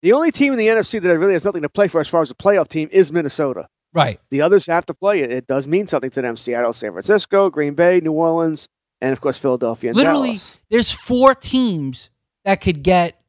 [0.04, 2.22] The only team in the NFC that really has nothing to play for as far
[2.22, 3.68] as a playoff team is Minnesota.
[3.94, 4.20] Right.
[4.30, 5.32] The others have to play it.
[5.32, 6.38] It does mean something to them.
[6.38, 8.68] Seattle, San Francisco, Green Bay, New Orleans,
[9.02, 9.90] and of course Philadelphia.
[9.90, 10.60] And Literally, Dallas.
[10.70, 12.10] there's four teams
[12.46, 13.22] that could get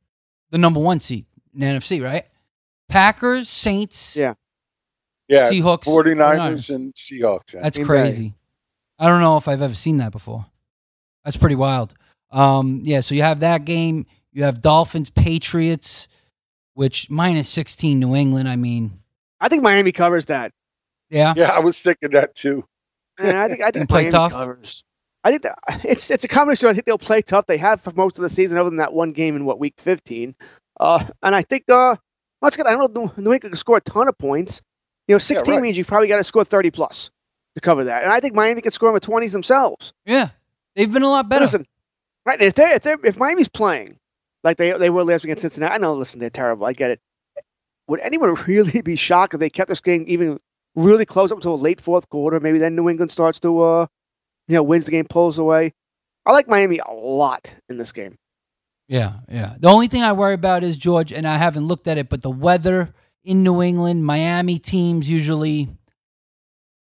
[0.51, 2.24] the number one seed in the NFC, right?
[2.88, 4.34] Packers, Saints, Yeah.
[5.28, 6.74] Yeah, Seahawks, 49ers, 49ers.
[6.74, 7.55] and Seahawks.
[7.55, 7.62] yeah.
[7.62, 7.88] That's Green Bay.
[7.88, 8.34] crazy.
[8.99, 10.45] I don't know if I've ever seen that before.
[11.25, 11.95] That's pretty wild.
[12.31, 14.07] Um, yeah, so you have that game.
[14.33, 16.09] You have Dolphins, Patriots,
[16.75, 18.49] which minus 16 New England.
[18.49, 19.01] I mean,
[19.41, 20.53] I think Miami covers that.
[21.11, 21.35] yeah.
[21.37, 22.64] Yeah, I was thinking that too.
[23.18, 24.33] And I think I And think play Miami tough?
[24.33, 24.85] covers.
[25.25, 26.68] I think that, it's it's a combination.
[26.68, 27.47] I think they'll play tough.
[27.47, 29.75] They have for most of the season, other than that one game in what week
[29.79, 30.35] 15.
[30.81, 31.97] Uh, and I think uh,
[32.41, 32.66] much good.
[32.66, 33.12] I don't know.
[33.16, 34.62] New England can score a ton of points.
[35.07, 35.62] You know, 16 right.
[35.62, 37.11] means you probably got to score 30 plus
[37.55, 38.03] to cover that.
[38.05, 39.93] And I think Miami can score in the 20s themselves.
[40.07, 40.31] Yeah.
[40.77, 41.45] They've been a lot better.
[41.45, 41.66] Listen,
[42.25, 42.41] right?
[42.41, 43.99] If they if they if Miami's playing
[44.45, 45.95] like they they were last week against Cincinnati, I know.
[45.95, 46.66] Listen, they're terrible.
[46.66, 47.01] I get it.
[47.89, 50.39] Would anyone really be shocked if they kept this game even
[50.75, 52.41] really close up until a late fourth quarter?
[52.41, 53.87] Maybe then New England starts to uh,
[54.49, 55.73] you know, wins the game, pulls away.
[56.25, 58.16] I like Miami a lot in this game.
[58.89, 59.55] Yeah, yeah.
[59.59, 62.23] The only thing I worry about is George, and I haven't looked at it, but
[62.23, 62.93] the weather
[63.25, 65.68] in New England, Miami teams usually,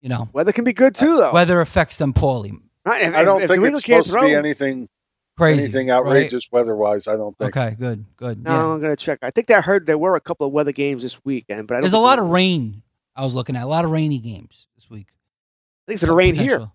[0.01, 1.32] you know, Weather can be good too, though.
[1.32, 2.55] weather affects them poorly.
[2.89, 3.03] Right?
[3.03, 4.89] If, I don't if, think if it's England can't supposed to be anything
[5.36, 5.62] Crazy.
[5.62, 5.97] anything right?
[5.97, 7.09] outrageous weather-wise.
[7.09, 7.57] I don't think.
[7.57, 8.43] Okay, good, good.
[8.43, 8.72] No, yeah.
[8.72, 9.18] I'm gonna check.
[9.22, 11.76] I think I heard there were a couple of weather games this weekend, but I
[11.76, 12.82] don't There's a lot there of rain.
[13.14, 15.09] I was looking at a lot of rainy games this week.
[15.11, 16.70] I think it's gonna rain here.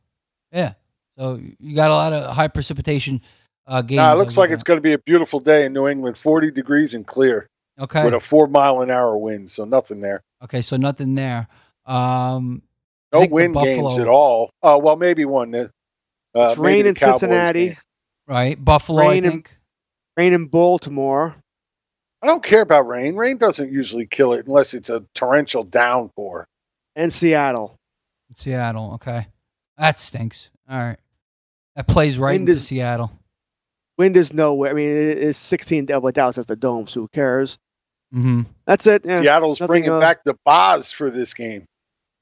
[0.52, 0.74] Yeah.
[1.18, 3.22] So you got a lot of high precipitation
[3.68, 3.98] uh, games.
[3.98, 6.52] Nah, it looks like it's going to be a beautiful day in New England, 40
[6.52, 7.48] degrees and clear,
[7.80, 8.04] okay.
[8.04, 9.50] with a four mile an hour wind.
[9.50, 10.24] So nothing there.
[10.44, 11.48] okay, so nothing there.
[11.86, 12.64] Um,
[13.12, 14.50] No think the wind games at all.
[14.62, 15.70] Oh well, maybe one.
[16.36, 17.66] Uh, It's maybe rain in Cowboys Cincinnati.
[17.70, 17.78] game.
[18.28, 18.64] right?
[18.64, 19.44] Buffalo, Rain I in-
[20.18, 21.36] Rain in Baltimore.
[22.22, 23.16] I don't care about rain.
[23.16, 26.48] Rain doesn't usually kill it unless it's a torrential downpour.
[26.96, 27.76] and Seattle.
[28.36, 28.94] Seattle.
[28.96, 29.28] Okay,
[29.78, 30.50] that stinks.
[30.70, 30.98] All right,
[31.76, 33.12] that plays right Wind into is- Seattle.
[33.98, 34.72] Wind is nowhere.
[34.72, 35.88] I mean, it is 16.
[35.88, 37.60] Well, Dallas has the dome, so who cares?
[38.14, 38.42] Mm-hmm.
[38.66, 39.04] That's it.
[39.06, 39.22] Yeah.
[39.22, 41.66] Seattle's bringing uh, back the Boz for this game.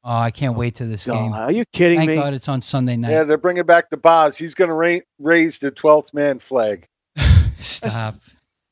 [0.03, 1.33] Oh, I can't wait to this God, game.
[1.33, 2.15] are you kidding Thank me?
[2.15, 3.11] God it's on Sunday night.
[3.11, 4.35] Yeah, they're bringing back the Boz.
[4.35, 6.85] He's going to ra- raise the 12th man flag.
[7.57, 8.15] Stop,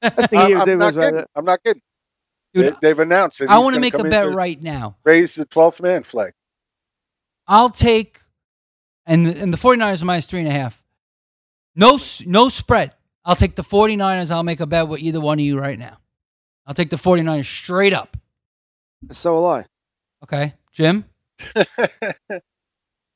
[0.01, 1.25] That's the I'm, I'm not was, uh, kidding.
[1.35, 1.81] I'm not kidding.
[2.55, 2.75] dude.
[2.81, 3.49] They, have announced it.
[3.49, 4.95] I want to make a bet right now.
[5.03, 6.33] Raise the 12th man flag.
[7.47, 8.19] I'll take,
[9.05, 10.83] and the, and the 49ers are minus three and a half.
[11.75, 12.93] No, no spread.
[13.23, 14.31] I'll take the 49ers.
[14.31, 15.97] I'll make a bet with either one of you right now.
[16.65, 18.17] I'll take the 49ers straight up.
[19.11, 19.65] So will I.
[20.23, 21.05] Okay, Jim?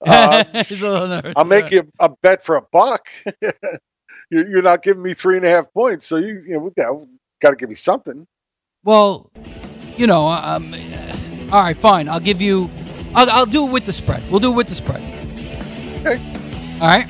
[0.06, 1.34] Uh, He's a little nervous.
[1.36, 3.08] I'll make you a bet for a buck.
[4.30, 7.08] You're you're not giving me three and a half points, so you you know,
[7.42, 8.26] got to give me something.
[8.84, 9.32] Well,
[9.96, 10.74] you know, um,
[11.52, 12.10] all right, fine.
[12.10, 12.70] I'll give you.
[13.14, 14.24] I'll, I'll do it with the spread.
[14.32, 15.02] We'll do it with the spread.
[16.00, 16.20] Okay.
[16.82, 17.08] All right.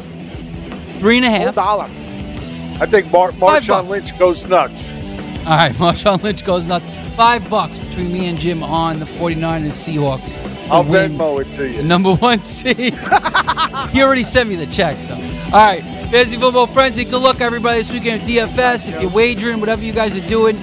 [0.99, 1.55] Three and a half.
[1.55, 1.86] dollar.
[1.86, 3.88] I think Mar- Marshawn.
[3.88, 4.91] Lynch goes nuts.
[4.93, 6.86] All right, Marshawn Lynch goes nuts.
[7.16, 10.36] Five bucks between me and Jim on the 49ers Seahawks
[10.72, 11.84] I'll win Venmo it to you.
[11.84, 12.93] Number one seed.
[13.91, 14.97] he already sent me the check.
[15.03, 17.05] So, all right, fantasy football frenzy.
[17.05, 18.93] Good luck, everybody, this weekend at DFS.
[18.93, 20.57] If you're wagering, whatever you guys are doing.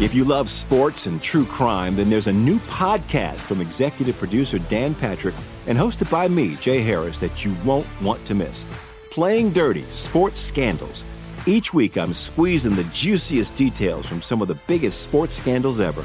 [0.00, 4.58] If you love sports and true crime, then there's a new podcast from executive producer
[4.58, 5.36] Dan Patrick
[5.66, 8.66] and hosted by me, Jay Harris, that you won't want to miss.
[9.10, 11.04] Playing Dirty Sports Scandals.
[11.46, 16.04] Each week, I'm squeezing the juiciest details from some of the biggest sports scandals ever.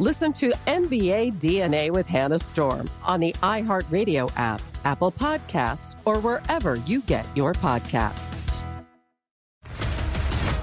[0.00, 6.74] Listen to NBA DNA with Hannah Storm on the iHeartRadio app, Apple Podcasts, or wherever
[6.74, 8.34] you get your podcasts.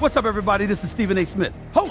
[0.01, 0.65] What's up, everybody?
[0.65, 1.25] This is Stephen A.
[1.25, 1.90] Smith, host